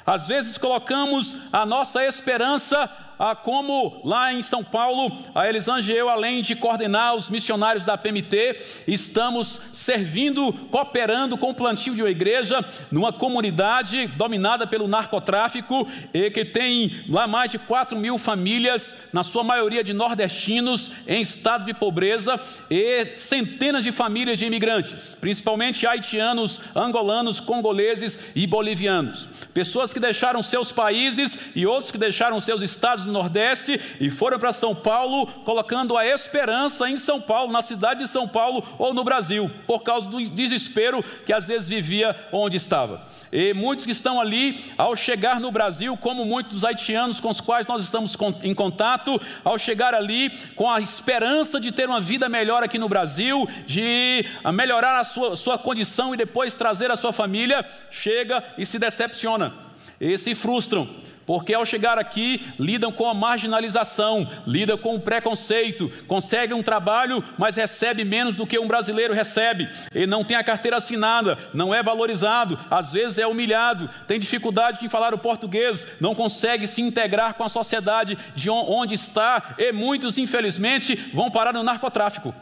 Às 0.07 0.27
vezes 0.27 0.57
colocamos 0.57 1.35
a 1.53 1.67
nossa 1.67 2.05
esperança 2.05 2.91
como 3.43 4.01
lá 4.05 4.33
em 4.33 4.43
São 4.43 4.63
Paulo, 4.63 5.17
a 5.35 5.49
Elisângela 5.49 5.97
e 5.97 6.01
eu, 6.01 6.09
além 6.09 6.43
de 6.43 6.55
coordenar 6.55 7.15
os 7.15 7.29
missionários 7.29 7.85
da 7.85 7.97
PMT, 7.97 8.85
estamos 8.87 9.61
servindo, 9.73 10.53
cooperando 10.71 11.37
com 11.37 11.51
o 11.51 11.55
plantio 11.55 11.95
de 11.95 12.03
uma 12.03 12.11
igreja 12.11 12.65
numa 12.91 13.13
comunidade 13.13 14.07
dominada 14.09 14.67
pelo 14.67 14.87
narcotráfico 14.87 15.89
e 16.13 16.31
que 16.31 16.45
tem 16.45 17.05
lá 17.09 17.27
mais 17.27 17.51
de 17.51 17.59
4 17.59 17.99
mil 17.99 18.19
famílias, 18.19 18.97
na 19.13 19.25
sua 19.25 19.43
maioria 19.43 19.83
de 19.83 19.93
nordestinos, 19.93 20.91
em 21.07 21.21
estado 21.21 21.65
de 21.65 21.75
pobreza 21.75 22.39
e 22.71 23.17
centenas 23.17 23.83
de 23.83 23.93
famílias 23.93 24.39
de 24.39 24.47
imigrantes, 24.47 25.15
principalmente 25.15 25.87
haitianos, 25.87 26.61
angolanos, 26.75 27.41
congoleses 27.41 28.19
e 28.35 28.47
bolivianos. 28.47 29.29
Pessoas 29.53 29.93
que 29.93 30.01
deixaram 30.01 30.43
seus 30.43 30.71
países 30.71 31.39
e 31.55 31.67
outros 31.67 31.91
que 31.91 31.99
deixaram 31.99 32.41
seus 32.41 32.63
estados 32.63 33.08
do 33.09 33.13
Nordeste 33.13 33.81
e 33.99 34.09
foram 34.09 34.39
para 34.39 34.53
São 34.53 34.75
Paulo, 34.75 35.27
colocando 35.45 35.97
a 35.97 36.07
esperança 36.07 36.89
em 36.89 36.97
São 36.97 37.21
Paulo, 37.21 37.53
na 37.53 37.63
cidade 37.63 38.05
de 38.05 38.09
São 38.09 38.29
Paulo 38.29 38.65
ou 38.79 38.95
no 38.95 39.03
Brasil, 39.03 39.51
por 39.67 39.81
causa 39.81 40.09
do 40.09 40.23
desespero 40.31 41.03
que 41.27 41.33
às 41.33 41.49
vezes 41.49 41.69
vivia 41.69 42.15
onde 42.33 42.57
estava. 42.57 43.03
E 43.33 43.53
muitos 43.53 43.85
que 43.85 43.93
estão 43.93 44.21
ali, 44.21 44.59
ao 44.77 44.95
chegar 44.95 45.41
no 45.41 45.51
Brasil, 45.51 45.97
como 45.97 46.25
muitos 46.25 46.55
dos 46.55 46.65
haitianos 46.65 47.21
com 47.21 47.31
os 47.31 47.41
quais 47.41 47.67
nós 47.67 47.83
estamos 47.83 48.17
em 48.43 48.55
contato, 48.55 49.21
ao 49.45 49.59
chegar 49.59 49.95
ali 49.95 50.31
com 50.55 50.71
a 50.71 50.81
esperança 50.81 51.61
de 51.61 51.73
ter 51.73 51.89
uma 51.89 52.01
vida 52.01 52.29
melhor 52.29 52.63
aqui 52.63 52.79
no 52.79 52.89
Brasil, 52.89 53.49
de 53.67 54.25
melhorar 54.55 55.01
a 55.01 55.05
sua, 55.05 55.37
sua 55.37 55.59
condição 55.59 56.15
e 56.15 56.17
depois 56.17 56.55
trazer 56.55 56.91
a 56.91 56.97
sua 56.97 57.13
família, 57.13 57.65
chega 57.91 58.45
e 58.57 58.65
se 58.65 58.79
decepciona 58.79 59.55
e 60.01 60.17
se 60.17 60.35
frustram 60.35 60.89
porque 61.29 61.53
ao 61.53 61.67
chegar 61.67 61.99
aqui 61.99 62.49
lidam 62.59 62.91
com 62.91 63.07
a 63.07 63.13
marginalização, 63.13 64.27
lidam 64.47 64.79
com 64.79 64.95
o 64.95 65.01
preconceito, 65.01 65.93
conseguem 66.07 66.57
um 66.57 66.63
trabalho, 66.63 67.23
mas 67.37 67.55
recebe 67.55 68.03
menos 68.03 68.35
do 68.35 68.47
que 68.47 68.59
um 68.59 68.67
brasileiro 68.67 69.13
recebe, 69.13 69.69
e 69.95 70.07
não 70.07 70.25
tem 70.25 70.39
a 70.39 70.43
carteira 70.43 70.79
assinada, 70.79 71.37
não 71.53 71.75
é 71.75 71.83
valorizado, 71.83 72.59
às 72.71 72.95
vezes 72.95 73.19
é 73.19 73.27
humilhado, 73.27 73.91
tem 74.07 74.19
dificuldade 74.19 74.81
de 74.81 74.89
falar 74.89 75.13
o 75.13 75.19
português, 75.19 75.87
não 76.01 76.15
consegue 76.15 76.67
se 76.67 76.81
integrar 76.81 77.35
com 77.35 77.45
a 77.45 77.49
sociedade 77.51 78.17
de 78.35 78.49
onde 78.49 78.95
está, 78.95 79.55
e 79.59 79.71
muitos, 79.71 80.17
infelizmente, 80.17 81.11
vão 81.13 81.31
parar 81.31 81.53
no 81.53 81.63
narcotráfico. 81.63 82.35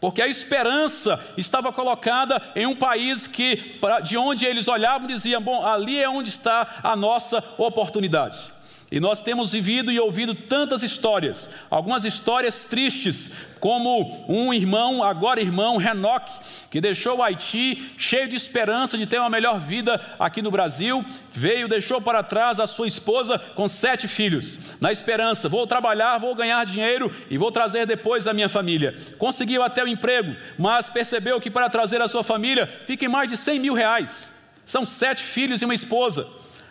Porque 0.00 0.20
a 0.20 0.28
esperança 0.28 1.18
estava 1.36 1.72
colocada 1.72 2.42
em 2.54 2.66
um 2.66 2.76
país 2.76 3.26
que, 3.26 3.78
de 4.04 4.16
onde 4.16 4.44
eles 4.44 4.68
olhavam, 4.68 5.06
diziam: 5.06 5.40
bom, 5.40 5.64
ali 5.64 5.98
é 5.98 6.08
onde 6.08 6.28
está 6.28 6.80
a 6.82 6.94
nossa 6.94 7.42
oportunidade. 7.56 8.55
E 8.90 9.00
nós 9.00 9.20
temos 9.20 9.50
vivido 9.50 9.90
e 9.90 9.98
ouvido 9.98 10.32
tantas 10.32 10.84
histórias, 10.84 11.50
algumas 11.68 12.04
histórias 12.04 12.64
tristes, 12.64 13.32
como 13.58 14.24
um 14.28 14.54
irmão, 14.54 15.02
agora 15.02 15.40
irmão, 15.40 15.76
Renoque, 15.76 16.32
que 16.70 16.80
deixou 16.80 17.16
o 17.16 17.22
Haiti 17.22 17.94
cheio 17.98 18.28
de 18.28 18.36
esperança 18.36 18.96
de 18.96 19.04
ter 19.04 19.18
uma 19.18 19.28
melhor 19.28 19.58
vida 19.58 20.00
aqui 20.20 20.40
no 20.40 20.52
Brasil, 20.52 21.04
veio, 21.32 21.66
deixou 21.66 22.00
para 22.00 22.22
trás 22.22 22.60
a 22.60 22.66
sua 22.68 22.86
esposa 22.86 23.40
com 23.56 23.66
sete 23.66 24.06
filhos, 24.06 24.76
na 24.80 24.92
esperança: 24.92 25.48
vou 25.48 25.66
trabalhar, 25.66 26.18
vou 26.18 26.32
ganhar 26.36 26.64
dinheiro 26.64 27.12
e 27.28 27.36
vou 27.36 27.50
trazer 27.50 27.86
depois 27.86 28.28
a 28.28 28.32
minha 28.32 28.48
família. 28.48 28.96
Conseguiu 29.18 29.64
até 29.64 29.82
o 29.82 29.88
emprego, 29.88 30.36
mas 30.56 30.88
percebeu 30.88 31.40
que 31.40 31.50
para 31.50 31.68
trazer 31.68 32.00
a 32.00 32.06
sua 32.06 32.22
família 32.22 32.70
fica 32.86 33.04
em 33.04 33.08
mais 33.08 33.28
de 33.28 33.36
100 33.36 33.58
mil 33.58 33.74
reais. 33.74 34.32
São 34.64 34.86
sete 34.86 35.24
filhos 35.24 35.60
e 35.60 35.64
uma 35.64 35.74
esposa, 35.74 36.28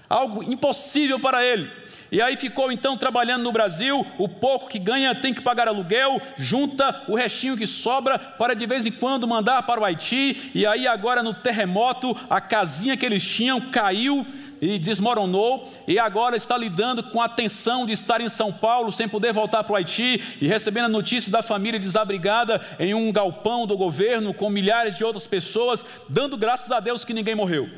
algo 0.07 0.41
impossível 0.43 1.19
para 1.19 1.43
ele. 1.43 1.69
E 2.11 2.21
aí 2.21 2.37
ficou 2.37 2.71
então 2.71 2.97
trabalhando 2.97 3.43
no 3.43 3.51
Brasil, 3.51 4.05
o 4.17 4.29
pouco 4.29 4.69
que 4.69 4.79
ganha 4.79 5.15
tem 5.15 5.33
que 5.33 5.41
pagar 5.41 5.67
aluguel, 5.67 6.21
junta 6.37 7.03
o 7.07 7.15
restinho 7.15 7.57
que 7.57 7.65
sobra 7.65 8.17
para 8.19 8.53
de 8.53 8.65
vez 8.65 8.85
em 8.85 8.91
quando 8.91 9.27
mandar 9.27 9.63
para 9.63 9.81
o 9.81 9.85
Haiti, 9.85 10.51
e 10.53 10.65
aí 10.65 10.87
agora 10.87 11.23
no 11.23 11.33
terremoto, 11.33 12.15
a 12.29 12.39
casinha 12.39 12.95
que 12.95 13.05
eles 13.05 13.23
tinham 13.23 13.59
caiu 13.71 14.25
e 14.61 14.79
desmoronou, 14.79 15.69
e 15.87 15.99
agora 15.99 16.37
está 16.37 16.57
lidando 16.57 17.03
com 17.03 17.21
a 17.21 17.27
tensão 17.27 17.85
de 17.85 17.93
estar 17.93 18.21
em 18.21 18.29
São 18.29 18.53
Paulo 18.53 18.91
sem 18.91 19.07
poder 19.07 19.33
voltar 19.33 19.63
para 19.63 19.73
o 19.73 19.75
Haiti 19.75 20.37
e 20.39 20.47
recebendo 20.47 20.89
notícias 20.89 21.31
da 21.31 21.43
família 21.43 21.79
desabrigada 21.79 22.61
em 22.79 22.93
um 22.93 23.11
galpão 23.11 23.67
do 23.67 23.77
governo 23.77 24.33
com 24.33 24.49
milhares 24.49 24.97
de 24.97 25.03
outras 25.03 25.27
pessoas, 25.27 25.85
dando 26.07 26.37
graças 26.37 26.71
a 26.71 26.79
Deus 26.79 27.03
que 27.03 27.13
ninguém 27.13 27.35
morreu 27.35 27.69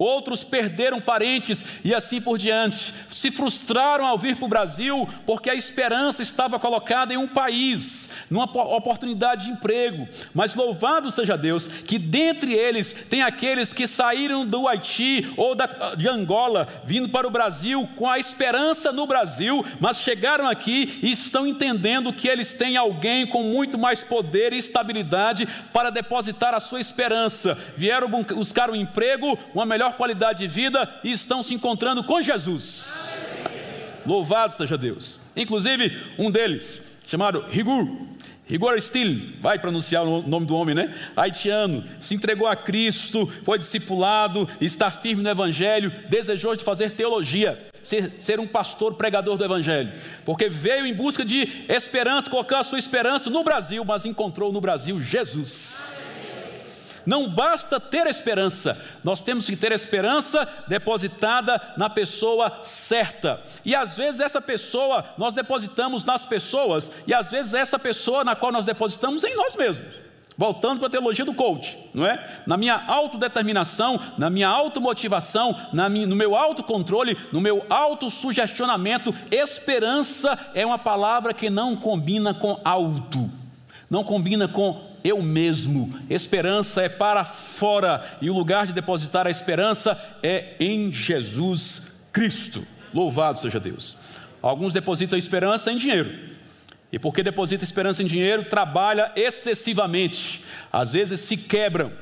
outros 0.00 0.42
perderam 0.42 0.98
parentes 0.98 1.62
e 1.84 1.94
assim 1.94 2.22
por 2.22 2.38
diante. 2.38 2.94
Se 3.14 3.30
frustraram 3.30 4.06
ao 4.06 4.18
vir 4.18 4.36
para 4.36 4.46
o 4.46 4.48
Brasil 4.48 5.06
porque 5.26 5.50
a 5.50 5.54
esperança 5.54 6.22
estava 6.22 6.58
colocada 6.58 7.12
em 7.12 7.18
um 7.18 7.28
país, 7.28 8.08
numa 8.30 8.44
oportunidade 8.44 9.44
de 9.44 9.50
emprego. 9.50 10.08
Mas 10.32 10.54
louvado 10.54 11.10
seja 11.10 11.36
Deus 11.36 11.66
que 11.66 11.98
dentre 11.98 12.54
eles 12.54 12.92
tem 13.10 13.22
aqueles 13.22 13.74
que 13.74 13.86
saíram 13.86 14.46
do 14.46 14.66
Haiti 14.66 15.30
ou 15.36 15.54
da, 15.54 15.94
de 15.94 16.08
Angola, 16.08 16.66
vindo 16.84 17.10
para 17.10 17.26
o 17.26 17.30
Brasil 17.30 17.86
com 17.94 18.08
a 18.08 18.18
esperança 18.18 18.90
no 18.90 19.06
Brasil, 19.06 19.62
mas 19.78 20.00
chegaram 20.00 20.48
aqui 20.48 20.98
e 21.02 21.12
estão 21.12 21.46
entendendo 21.46 22.12
que 22.12 22.26
eles 22.26 22.54
têm 22.54 22.78
alguém 22.78 23.26
com 23.26 23.42
muito 23.42 23.78
mais 23.78 24.02
poder 24.02 24.54
e 24.54 24.58
estabilidade 24.58 25.46
para 25.72 25.90
depositar 25.90 26.54
a 26.54 26.60
sua 26.60 26.80
esperança. 26.80 27.58
Vieram 27.76 28.08
buscar 28.08 28.70
um 28.70 28.76
emprego, 28.76 29.38
uma 29.54 29.66
melhor 29.66 29.89
melhor 29.90 29.96
qualidade 29.96 30.40
de 30.40 30.46
vida 30.46 30.88
e 31.02 31.12
estão 31.12 31.42
se 31.42 31.54
encontrando 31.54 32.04
com 32.04 32.22
Jesus. 32.22 33.40
Louvado 34.06 34.54
seja 34.54 34.78
Deus. 34.78 35.20
Inclusive, 35.36 36.14
um 36.18 36.30
deles, 36.30 36.82
chamado 37.06 37.44
Rigur, 37.50 38.08
Rigor 38.46 38.80
Stil, 38.80 39.34
vai 39.40 39.58
pronunciar 39.60 40.04
o 40.04 40.22
nome 40.22 40.44
do 40.44 40.56
homem, 40.56 40.74
né? 40.74 40.92
Haitiano, 41.14 41.84
se 42.00 42.16
entregou 42.16 42.48
a 42.48 42.56
Cristo, 42.56 43.30
foi 43.44 43.58
discipulado, 43.58 44.48
está 44.60 44.90
firme 44.90 45.22
no 45.22 45.28
Evangelho, 45.28 45.92
desejou 46.08 46.56
de 46.56 46.64
fazer 46.64 46.90
teologia, 46.90 47.68
ser, 47.80 48.14
ser 48.18 48.40
um 48.40 48.48
pastor 48.48 48.94
pregador 48.94 49.36
do 49.36 49.44
Evangelho, 49.44 49.92
porque 50.24 50.48
veio 50.48 50.84
em 50.84 50.94
busca 50.94 51.24
de 51.24 51.64
esperança, 51.68 52.28
colocar 52.28 52.60
a 52.60 52.64
sua 52.64 52.78
esperança 52.78 53.30
no 53.30 53.44
Brasil, 53.44 53.84
mas 53.84 54.04
encontrou 54.04 54.52
no 54.52 54.60
Brasil 54.60 55.00
Jesus. 55.00 56.09
Não 57.06 57.28
basta 57.28 57.80
ter 57.80 58.06
esperança, 58.06 58.80
nós 59.02 59.22
temos 59.22 59.46
que 59.46 59.56
ter 59.56 59.72
esperança 59.72 60.46
depositada 60.68 61.60
na 61.76 61.88
pessoa 61.88 62.58
certa. 62.62 63.40
E 63.64 63.74
às 63.74 63.96
vezes 63.96 64.20
essa 64.20 64.40
pessoa 64.40 65.04
nós 65.16 65.34
depositamos 65.34 66.04
nas 66.04 66.24
pessoas, 66.24 66.90
e 67.06 67.14
às 67.14 67.30
vezes 67.30 67.54
essa 67.54 67.78
pessoa 67.78 68.24
na 68.24 68.36
qual 68.36 68.52
nós 68.52 68.64
depositamos 68.64 69.24
em 69.24 69.34
nós 69.36 69.56
mesmos. 69.56 70.10
Voltando 70.40 70.78
para 70.78 70.86
a 70.86 70.90
teologia 70.90 71.22
do 71.22 71.34
coach, 71.34 71.76
não 71.92 72.06
é? 72.06 72.42
Na 72.46 72.56
minha 72.56 72.82
autodeterminação, 72.86 74.00
na 74.16 74.30
minha 74.30 74.48
automotivação, 74.48 75.54
na 75.70 75.86
minha, 75.86 76.06
no 76.06 76.16
meu 76.16 76.34
autocontrole, 76.34 77.14
no 77.30 77.42
meu 77.42 77.66
autossugestionamento, 77.68 79.14
esperança 79.30 80.38
é 80.54 80.64
uma 80.64 80.78
palavra 80.78 81.34
que 81.34 81.50
não 81.50 81.76
combina 81.76 82.32
com 82.32 82.58
auto, 82.64 83.30
não 83.90 84.02
combina 84.02 84.48
com 84.48 84.89
eu 85.02 85.22
mesmo. 85.22 85.98
Esperança 86.08 86.82
é 86.82 86.88
para 86.88 87.24
fora 87.24 88.04
e 88.20 88.30
o 88.30 88.34
lugar 88.34 88.66
de 88.66 88.72
depositar 88.72 89.26
a 89.26 89.30
esperança 89.30 90.00
é 90.22 90.54
em 90.60 90.92
Jesus 90.92 91.82
Cristo. 92.12 92.66
Louvado 92.92 93.40
seja 93.40 93.60
Deus. 93.60 93.96
Alguns 94.42 94.72
depositam 94.72 95.18
esperança 95.18 95.70
em 95.70 95.76
dinheiro. 95.76 96.30
E 96.92 96.98
porque 96.98 97.22
deposita 97.22 97.64
esperança 97.64 98.02
em 98.02 98.06
dinheiro, 98.06 98.44
trabalha 98.44 99.12
excessivamente. 99.14 100.42
Às 100.72 100.90
vezes 100.90 101.20
se 101.20 101.36
quebram 101.36 101.92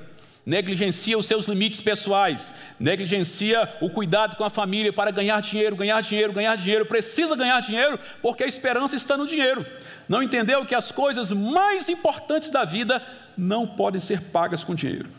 negligencia 0.48 1.18
os 1.18 1.26
seus 1.26 1.46
limites 1.46 1.78
pessoais, 1.82 2.54
negligencia 2.80 3.70
o 3.82 3.90
cuidado 3.90 4.34
com 4.34 4.44
a 4.44 4.48
família 4.48 4.90
para 4.90 5.10
ganhar 5.10 5.42
dinheiro, 5.42 5.76
ganhar 5.76 6.00
dinheiro, 6.00 6.32
ganhar 6.32 6.56
dinheiro, 6.56 6.86
precisa 6.86 7.36
ganhar 7.36 7.60
dinheiro 7.60 8.00
porque 8.22 8.44
a 8.44 8.46
esperança 8.46 8.96
está 8.96 9.14
no 9.14 9.26
dinheiro. 9.26 9.66
Não 10.08 10.22
entendeu 10.22 10.64
que 10.64 10.74
as 10.74 10.90
coisas 10.90 11.30
mais 11.30 11.90
importantes 11.90 12.48
da 12.48 12.64
vida 12.64 13.02
não 13.36 13.66
podem 13.66 14.00
ser 14.00 14.22
pagas 14.22 14.64
com 14.64 14.74
dinheiro. 14.74 15.10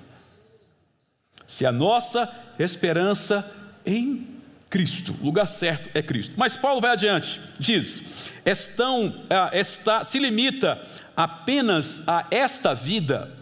Se 1.45 1.63
a 1.63 1.71
nossa 1.71 2.27
esperança 2.57 3.47
em 3.85 4.27
Cristo, 4.67 5.15
o 5.21 5.25
lugar 5.25 5.45
certo 5.45 5.91
é 5.93 6.01
Cristo. 6.01 6.33
Mas 6.37 6.57
Paulo 6.57 6.81
vai 6.81 6.89
adiante, 6.89 7.39
diz: 7.59 8.31
estão, 8.43 9.23
ah, 9.29 9.51
está, 9.53 10.03
se 10.03 10.17
limita 10.17 10.81
apenas 11.15 12.01
a 12.07 12.25
esta 12.31 12.73
vida 12.73 13.38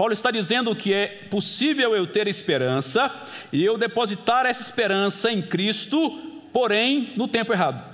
Paulo 0.00 0.14
está 0.14 0.30
dizendo 0.30 0.74
que 0.74 0.94
é 0.94 1.08
possível 1.30 1.94
eu 1.94 2.06
ter 2.06 2.26
esperança 2.26 3.14
e 3.52 3.62
eu 3.62 3.76
depositar 3.76 4.46
essa 4.46 4.62
esperança 4.62 5.30
em 5.30 5.42
Cristo, 5.42 6.10
porém 6.54 7.12
no 7.18 7.28
tempo 7.28 7.52
errado. 7.52 7.84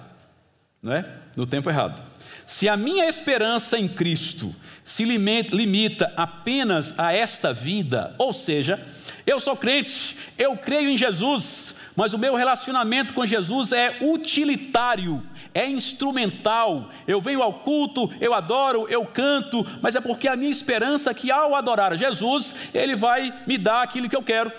Não 0.81 0.93
é? 0.93 1.05
No 1.37 1.49
tempo 1.49 1.69
errado. 1.69 2.01
Se 2.47 2.69
a 2.69 2.77
minha 2.77 3.09
esperança 3.09 3.77
em 3.77 3.89
Cristo 3.89 4.55
se 4.85 5.05
limita 5.05 6.13
apenas 6.17 6.95
a 6.97 7.13
esta 7.13 7.53
vida, 7.53 8.15
ou 8.17 8.33
seja, 8.33 8.81
eu 9.27 9.41
sou 9.41 9.57
crente, 9.57 10.17
eu 10.39 10.57
creio 10.57 10.89
em 10.89 10.97
Jesus, 10.97 11.75
mas 11.97 12.13
o 12.13 12.19
meu 12.19 12.37
relacionamento 12.37 13.13
com 13.13 13.27
Jesus 13.27 13.73
é 13.73 13.99
utilitário, 14.01 15.21
é 15.53 15.67
instrumental. 15.67 16.89
Eu 17.05 17.21
venho 17.21 17.43
ao 17.43 17.55
culto, 17.55 18.09
eu 18.21 18.33
adoro, 18.33 18.87
eu 18.89 19.05
canto, 19.05 19.67
mas 19.83 19.97
é 19.97 20.01
porque 20.01 20.29
a 20.29 20.37
minha 20.37 20.53
esperança 20.53 21.11
é 21.11 21.15
que 21.15 21.33
ao 21.33 21.53
adorar 21.57 21.99
Jesus, 21.99 22.55
Ele 22.73 22.95
vai 22.95 23.35
me 23.45 23.59
dar 23.59 23.83
aquilo 23.83 24.09
que 24.09 24.15
eu 24.15 24.23
quero. 24.23 24.53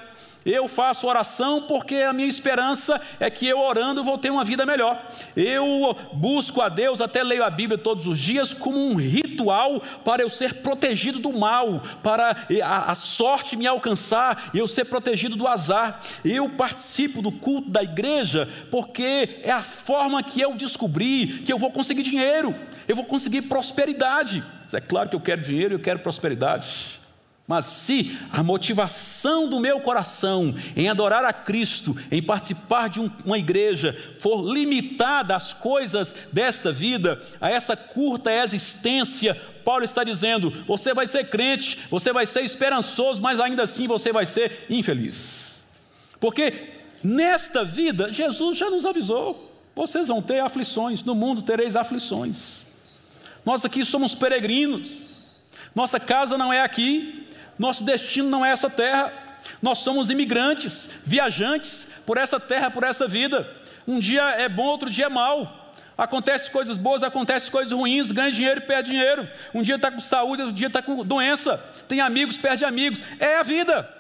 Eu 0.46 0.68
faço 0.68 1.08
oração 1.08 1.64
porque 1.64 1.96
a 1.96 2.14
minha 2.14 2.28
esperança 2.28 3.02
é 3.20 3.30
que 3.30 3.46
eu 3.46 3.60
orando 3.60 4.04
vou 4.04 4.18
ter 4.18 4.30
uma 4.30 4.44
vida 4.44 4.66
melhor. 4.66 5.06
Eu 5.36 5.96
busco 6.14 6.62
a 6.62 6.70
Deus, 6.70 7.02
até 7.02 7.22
leio 7.22 7.44
a 7.44 7.50
Bíblia 7.50 7.78
todos 7.78 8.08
os 8.08 8.20
dias 8.20 8.54
como 8.54 8.78
um 8.78 8.96
ritual 8.96 9.82
para 10.06 10.24
eu 10.24 10.30
ser 10.30 10.56
protegido 10.56 11.20
do 11.20 11.34
mal, 11.34 11.82
para 12.02 12.48
a, 12.64 12.96
sorte 12.96 13.56
me 13.56 13.68
alcançar 13.68 14.50
e 14.54 14.60
eu 14.60 14.68
ser 14.68 14.86
protegido 14.86 15.36
do 15.36 15.48
azar. 15.48 16.02
Eu 16.24 16.50
participo 16.50 17.22
do 17.22 17.32
culto 17.32 17.70
da 17.70 17.84
igreja 17.84 18.48
porque 18.72 19.42
é 19.44 19.52
a 19.52 19.62
forma 19.62 20.24
que 20.24 20.40
eu 20.40 20.56
descobrir 20.56 21.40
que 21.40 21.52
eu 21.52 21.60
vou 21.60 21.72
conseguir 21.72 22.04
dinheiro, 22.04 22.56
eu 22.88 22.96
vou 22.96 23.06
conseguir 23.06 23.44
prosperidade. 23.44 24.44
É 24.72 24.80
claro 24.80 25.10
que 25.10 25.16
eu 25.16 25.22
quero 25.22 25.42
dinheiro, 25.42 25.76
eu 25.76 25.80
quero 25.80 26.00
prosperidade. 26.00 27.00
Mas 27.48 27.66
se 27.66 28.20
a 28.30 28.44
motivação 28.44 29.48
do 29.48 29.58
meu 29.58 29.80
coração 29.80 30.54
em 30.76 30.90
adorar 30.90 31.24
a 31.24 31.32
Cristo, 31.32 31.96
em 32.12 32.22
participar 32.22 32.90
de 32.90 33.00
um, 33.00 33.10
uma 33.24 33.40
igreja, 33.40 33.98
for 34.20 34.44
limitada 34.54 35.34
às 35.34 35.54
coisas 35.54 36.14
desta 36.30 36.74
vida, 36.74 37.22
a 37.40 37.50
essa 37.50 37.78
curta 37.78 38.34
existência, 38.34 39.34
Paulo 39.64 39.86
está 39.86 40.04
dizendo: 40.04 40.52
você 40.68 40.94
vai 40.94 41.08
ser 41.08 41.30
crente, 41.30 41.80
você 41.90 42.12
vai 42.12 42.26
ser 42.26 42.44
esperançoso, 42.44 43.22
mas 43.22 43.40
ainda 43.40 43.64
assim 43.64 43.88
você 43.88 44.12
vai 44.12 44.26
ser 44.26 44.66
infeliz. 44.70 45.64
Porque 46.20 46.74
nesta 47.02 47.64
vida, 47.64 48.12
Jesus 48.12 48.58
já 48.58 48.70
nos 48.70 48.86
avisou: 48.86 49.54
vocês 49.74 50.10
vão 50.10 50.22
ter 50.22 50.42
aflições, 50.42 51.02
no 51.02 51.16
mundo 51.16 51.42
tereis 51.42 51.78
aflições. 51.78 52.66
Nós 53.46 53.64
aqui 53.64 53.86
somos 53.86 54.14
peregrinos, 54.14 55.02
nossa 55.74 55.98
casa 55.98 56.38
não 56.38 56.52
é 56.52 56.62
aqui, 56.62 57.26
nosso 57.58 57.84
destino 57.84 58.30
não 58.30 58.46
é 58.46 58.52
essa 58.52 58.70
terra. 58.70 59.12
Nós 59.62 59.80
somos 59.80 60.10
imigrantes, 60.10 60.90
viajantes 61.06 61.90
por 62.06 62.18
essa 62.18 62.40
terra, 62.40 62.70
por 62.70 62.84
essa 62.84 63.08
vida. 63.08 63.50
Um 63.88 64.00
dia 64.00 64.24
é 64.32 64.50
bom, 64.50 64.66
outro 64.66 64.90
dia 64.90 65.06
é 65.06 65.10
mal. 65.10 65.74
Acontece 65.98 66.52
coisas 66.52 66.78
boas, 66.78 67.02
acontece 67.02 67.50
coisas 67.50 67.72
ruins, 67.72 68.12
ganha 68.12 68.32
dinheiro 68.32 68.62
e 68.62 68.68
perde 68.68 68.92
dinheiro. 68.92 69.28
Um 69.54 69.64
dia 69.64 69.76
está 69.76 69.92
com 69.92 70.00
saúde, 70.00 70.44
outro 70.44 70.56
dia 70.56 70.68
está 70.68 70.82
com 70.82 71.04
doença. 71.04 71.58
Tem 71.88 72.02
amigos, 72.02 72.38
perde 72.38 72.64
amigos. 72.66 73.02
É 73.20 73.38
a 73.38 73.44
vida. 73.44 73.97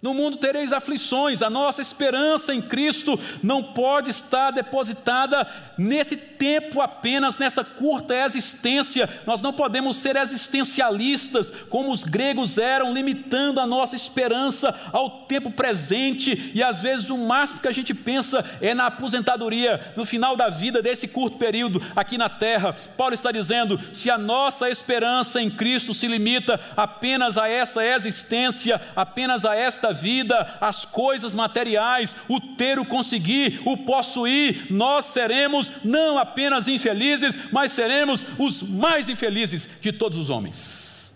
No 0.00 0.14
mundo 0.14 0.36
tereis 0.36 0.72
aflições, 0.72 1.42
a 1.42 1.50
nossa 1.50 1.82
esperança 1.82 2.54
em 2.54 2.62
Cristo 2.62 3.18
não 3.42 3.64
pode 3.64 4.10
estar 4.10 4.52
depositada 4.52 5.44
nesse 5.76 6.16
tempo 6.16 6.80
apenas, 6.80 7.36
nessa 7.36 7.64
curta 7.64 8.14
existência. 8.14 9.10
Nós 9.26 9.42
não 9.42 9.52
podemos 9.52 9.96
ser 9.96 10.14
existencialistas 10.14 11.52
como 11.68 11.90
os 11.90 12.04
gregos 12.04 12.58
eram, 12.58 12.94
limitando 12.94 13.58
a 13.58 13.66
nossa 13.66 13.96
esperança 13.96 14.72
ao 14.92 15.10
tempo 15.26 15.50
presente 15.50 16.52
e 16.54 16.62
às 16.62 16.80
vezes 16.80 17.10
o 17.10 17.18
máximo 17.18 17.58
que 17.58 17.66
a 17.66 17.72
gente 17.72 17.92
pensa 17.92 18.44
é 18.60 18.74
na 18.74 18.86
aposentadoria, 18.86 19.92
no 19.96 20.04
final 20.04 20.36
da 20.36 20.48
vida 20.48 20.80
desse 20.80 21.08
curto 21.08 21.38
período 21.38 21.82
aqui 21.96 22.16
na 22.16 22.28
terra. 22.28 22.72
Paulo 22.96 23.14
está 23.14 23.32
dizendo: 23.32 23.80
se 23.92 24.08
a 24.08 24.16
nossa 24.16 24.70
esperança 24.70 25.42
em 25.42 25.50
Cristo 25.50 25.92
se 25.92 26.06
limita 26.06 26.60
apenas 26.76 27.36
a 27.36 27.48
essa 27.48 27.84
existência, 27.84 28.80
apenas 28.94 29.44
a 29.44 29.56
esta 29.56 29.87
desta 29.88 29.92
vida, 29.92 30.58
as 30.60 30.84
coisas 30.84 31.34
materiais, 31.34 32.16
o 32.28 32.40
ter, 32.40 32.78
o 32.78 32.84
conseguir, 32.84 33.60
o 33.64 33.76
possuir, 33.78 34.66
nós 34.70 35.06
seremos 35.06 35.72
não 35.84 36.18
apenas 36.18 36.68
infelizes, 36.68 37.36
mas 37.50 37.72
seremos 37.72 38.24
os 38.38 38.62
mais 38.62 39.08
infelizes 39.08 39.68
de 39.80 39.92
todos 39.92 40.18
os 40.18 40.30
homens. 40.30 41.12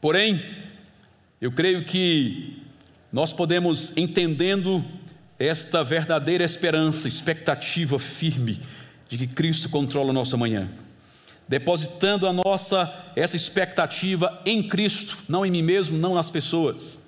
Porém, 0.00 0.40
eu 1.40 1.50
creio 1.50 1.84
que 1.84 2.62
nós 3.12 3.32
podemos, 3.32 3.96
entendendo 3.96 4.84
esta 5.38 5.82
verdadeira 5.82 6.44
esperança, 6.44 7.08
expectativa 7.08 7.98
firme 7.98 8.60
de 9.08 9.18
que 9.18 9.26
Cristo 9.26 9.68
controla 9.68 10.10
a 10.10 10.12
nossa 10.12 10.36
manhã 10.36 10.68
depositando 11.48 12.26
a 12.26 12.32
nossa 12.32 12.92
essa 13.16 13.34
expectativa 13.34 14.40
em 14.44 14.62
Cristo, 14.62 15.18
não 15.28 15.44
em 15.44 15.50
mim 15.50 15.62
mesmo, 15.62 15.96
não 15.98 16.14
nas 16.14 16.30
pessoas. 16.30 16.98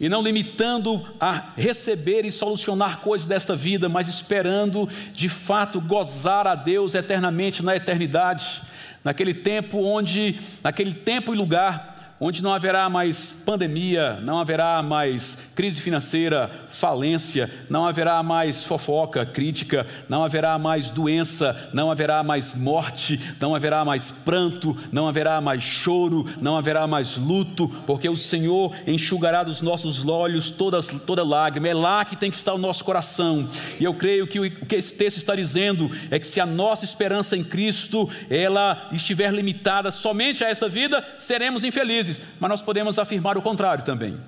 E 0.00 0.08
não 0.08 0.22
limitando 0.22 1.08
a 1.18 1.52
receber 1.56 2.24
e 2.24 2.30
solucionar 2.30 3.00
coisas 3.00 3.26
desta 3.26 3.56
vida, 3.56 3.88
mas 3.88 4.08
esperando 4.08 4.88
de 5.12 5.28
fato 5.28 5.80
gozar 5.80 6.46
a 6.46 6.54
Deus 6.54 6.94
eternamente 6.94 7.64
na 7.64 7.74
eternidade, 7.74 8.62
naquele 9.02 9.34
tempo 9.34 9.78
onde, 9.78 10.38
naquele 10.62 10.92
tempo 10.92 11.32
e 11.32 11.36
lugar 11.36 11.97
onde 12.20 12.42
não 12.42 12.52
haverá 12.52 12.88
mais 12.88 13.32
pandemia, 13.32 14.18
não 14.22 14.38
haverá 14.38 14.82
mais 14.82 15.38
crise 15.54 15.80
financeira, 15.80 16.50
falência, 16.68 17.50
não 17.68 17.86
haverá 17.86 18.22
mais 18.22 18.64
fofoca, 18.64 19.24
crítica, 19.24 19.86
não 20.08 20.24
haverá 20.24 20.58
mais 20.58 20.90
doença, 20.90 21.70
não 21.72 21.90
haverá 21.90 22.22
mais 22.22 22.54
morte, 22.54 23.20
não 23.40 23.54
haverá 23.54 23.84
mais 23.84 24.10
pranto, 24.10 24.76
não 24.90 25.06
haverá 25.06 25.40
mais 25.40 25.62
choro, 25.62 26.26
não 26.40 26.56
haverá 26.56 26.86
mais 26.86 27.16
luto, 27.16 27.68
porque 27.86 28.08
o 28.08 28.16
Senhor 28.16 28.74
enxugará 28.86 29.42
dos 29.44 29.62
nossos 29.62 30.06
olhos 30.06 30.50
todas, 30.50 30.88
toda 31.06 31.22
lágrima. 31.24 31.68
É 31.68 31.74
lá 31.74 32.04
que 32.04 32.16
tem 32.16 32.30
que 32.30 32.36
estar 32.36 32.54
o 32.54 32.58
nosso 32.58 32.84
coração. 32.84 33.48
E 33.78 33.84
eu 33.84 33.94
creio 33.94 34.26
que 34.26 34.40
o 34.40 34.66
que 34.66 34.76
esse 34.76 34.96
texto 34.96 35.18
está 35.18 35.36
dizendo 35.36 35.90
é 36.10 36.18
que 36.18 36.26
se 36.26 36.40
a 36.40 36.46
nossa 36.46 36.84
esperança 36.84 37.36
em 37.36 37.44
Cristo 37.44 38.08
ela 38.28 38.88
estiver 38.92 39.32
limitada 39.32 39.90
somente 39.90 40.42
a 40.42 40.48
essa 40.48 40.68
vida, 40.68 41.04
seremos 41.18 41.62
infelizes 41.62 42.07
vezes, 42.08 42.22
mas 42.40 42.50
nós 42.50 42.62
podemos 42.62 42.98
afirmar 42.98 43.36
o 43.36 43.42
contrário 43.42 43.84
também. 43.84 44.18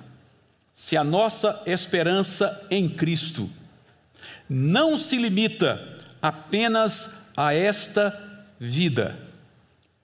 Se 0.71 0.95
a 0.95 1.03
nossa 1.03 1.61
esperança 1.65 2.65
em 2.69 2.87
Cristo 2.87 3.49
não 4.49 4.97
se 4.97 5.17
limita 5.17 5.97
apenas 6.21 7.13
a 7.35 7.53
esta 7.53 8.47
vida, 8.59 9.19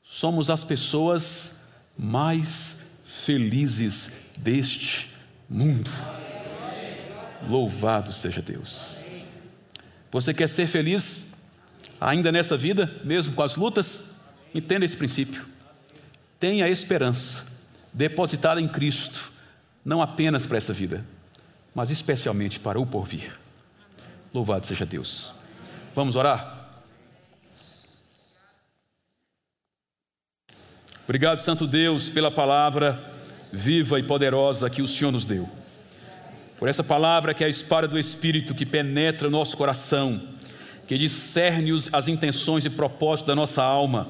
somos 0.03 0.49
as 0.49 0.63
pessoas 0.63 1.57
mais 1.97 2.83
felizes 3.03 4.17
deste 4.37 5.09
mundo. 5.49 5.91
Louvado 7.47 8.11
seja 8.11 8.41
Deus. 8.41 9.05
Você 10.11 10.33
quer 10.33 10.49
ser 10.49 10.67
feliz 10.67 11.33
ainda 11.99 12.31
nessa 12.31 12.57
vida, 12.57 12.99
mesmo 13.03 13.33
com 13.33 13.43
as 13.43 13.55
lutas? 13.55 14.05
Entenda 14.53 14.85
esse 14.85 14.97
princípio. 14.97 15.45
Tenha 16.39 16.67
esperança 16.67 17.46
depositada 17.97 18.61
em 18.61 18.67
Cristo, 18.67 19.31
não 19.83 20.03
apenas 20.03 20.45
para 20.45 20.57
essa 20.57 20.71
vida, 20.71 21.03
mas 21.73 21.89
especialmente 21.89 22.59
para 22.59 22.79
o 22.79 22.85
porvir. 22.85 23.31
Louvado 24.31 24.67
seja 24.67 24.85
Deus. 24.85 25.33
Vamos 25.95 26.15
orar? 26.15 26.69
Obrigado, 31.05 31.39
Santo 31.39 31.65
Deus, 31.65 32.07
pela 32.07 32.29
palavra 32.29 33.03
viva 33.51 33.99
e 33.99 34.03
poderosa 34.03 34.69
que 34.69 34.83
o 34.83 34.87
Senhor 34.87 35.11
nos 35.11 35.25
deu. 35.25 35.49
Por 36.59 36.69
essa 36.69 36.83
palavra 36.83 37.33
que 37.33 37.43
é 37.43 37.47
a 37.47 37.49
espada 37.49 37.87
do 37.87 37.97
Espírito 37.97 38.53
que 38.53 38.65
penetra 38.65 39.27
o 39.27 39.31
nosso 39.31 39.57
coração, 39.57 40.21
que 40.87 40.99
discerne 40.99 41.71
as 41.91 42.07
intenções 42.07 42.63
e 42.63 42.69
propósitos 42.69 43.27
da 43.27 43.35
nossa 43.35 43.63
alma, 43.63 44.07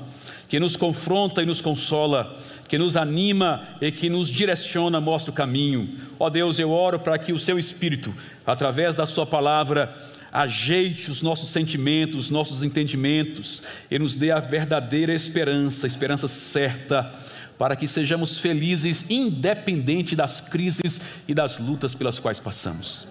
que 0.49 0.59
nos 0.59 0.75
confronta 0.75 1.41
e 1.41 1.45
nos 1.45 1.61
consola, 1.61 2.37
que 2.67 2.77
nos 2.77 2.97
anima 2.97 3.67
e 3.81 3.91
que 3.91 4.09
nos 4.09 4.29
direciona, 4.29 4.99
mostra 4.99 5.31
o 5.31 5.33
caminho. 5.33 5.89
Ó 6.19 6.29
Deus, 6.29 6.59
eu 6.59 6.71
oro 6.71 6.99
para 6.99 7.17
que 7.17 7.33
o 7.33 7.39
Seu 7.39 7.57
Espírito, 7.57 8.13
através 8.45 8.97
da 8.97 9.05
Sua 9.05 9.25
palavra, 9.25 9.95
ajeite 10.31 11.09
os 11.09 11.21
nossos 11.21 11.49
sentimentos, 11.49 12.25
os 12.25 12.29
nossos 12.29 12.63
entendimentos 12.63 13.63
e 13.89 13.97
nos 13.97 14.15
dê 14.15 14.31
a 14.31 14.39
verdadeira 14.39 15.13
esperança, 15.13 15.85
a 15.85 15.89
esperança 15.89 16.27
certa, 16.27 17.13
para 17.57 17.75
que 17.75 17.87
sejamos 17.87 18.37
felizes, 18.37 19.05
independente 19.09 20.15
das 20.15 20.41
crises 20.41 21.01
e 21.27 21.33
das 21.33 21.57
lutas 21.57 21.95
pelas 21.95 22.19
quais 22.19 22.39
passamos. 22.39 23.07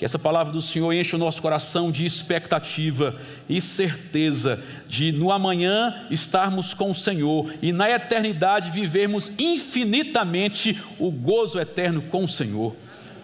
Que 0.00 0.04
essa 0.06 0.18
palavra 0.18 0.50
do 0.50 0.62
Senhor 0.62 0.94
enche 0.94 1.14
o 1.14 1.18
nosso 1.18 1.42
coração 1.42 1.92
de 1.92 2.06
expectativa 2.06 3.20
e 3.46 3.60
certeza 3.60 4.58
de 4.88 5.12
no 5.12 5.30
amanhã 5.30 6.06
estarmos 6.10 6.72
com 6.72 6.90
o 6.90 6.94
Senhor 6.94 7.52
e 7.60 7.70
na 7.70 7.90
eternidade 7.90 8.70
vivermos 8.70 9.30
infinitamente 9.38 10.82
o 10.98 11.10
gozo 11.10 11.60
eterno 11.60 12.00
com 12.00 12.24
o 12.24 12.28
Senhor. 12.28 12.74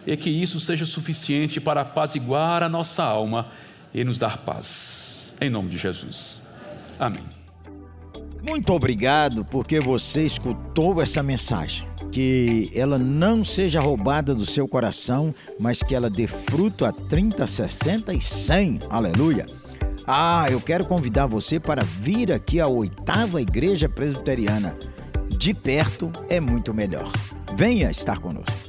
E 0.07 0.19
que 0.19 0.29
isso 0.29 0.61
seja 0.61 0.85
suficiente 0.85 1.59
para 1.59 1.81
apaziguar 1.81 2.63
a 2.63 2.69
nossa 2.69 3.03
alma 3.03 3.49
e 3.95 4.05
nos 4.05 4.19
dar 4.19 4.37
paz. 4.37 5.35
Em 5.41 5.49
nome 5.49 5.71
de 5.71 5.79
Jesus. 5.79 6.43
Amém. 7.01 7.25
Muito 8.43 8.71
obrigado 8.75 9.47
porque 9.47 9.81
você 9.81 10.27
escutou 10.27 11.01
essa 11.01 11.23
mensagem. 11.23 11.89
Que 12.11 12.71
ela 12.75 12.99
não 12.99 13.45
seja 13.45 13.81
roubada 13.81 14.35
do 14.35 14.45
seu 14.45 14.67
coração, 14.67 15.35
mas 15.61 15.83
que 15.83 15.95
ela 15.95 16.09
dê 16.09 16.27
fruto 16.27 16.85
a 16.85 16.93
30, 16.93 17.47
60 17.47 18.15
e 18.15 18.21
100. 18.21 18.79
Aleluia. 18.89 19.45
Ah, 20.07 20.47
eu 20.51 20.61
quero 20.61 20.87
convidar 20.87 21.27
você 21.27 21.59
para 21.59 21.85
vir 21.85 22.33
aqui 22.33 22.61
à 22.61 22.69
oitava 22.69 23.43
Igreja 23.43 23.89
Presbiteriana. 23.89 24.77
De 25.29 25.53
perto 25.53 26.11
é 26.29 26.41
muito 26.41 26.73
melhor. 26.73 27.11
Venha 27.57 27.91
estar 27.91 28.19
conosco. 28.19 28.66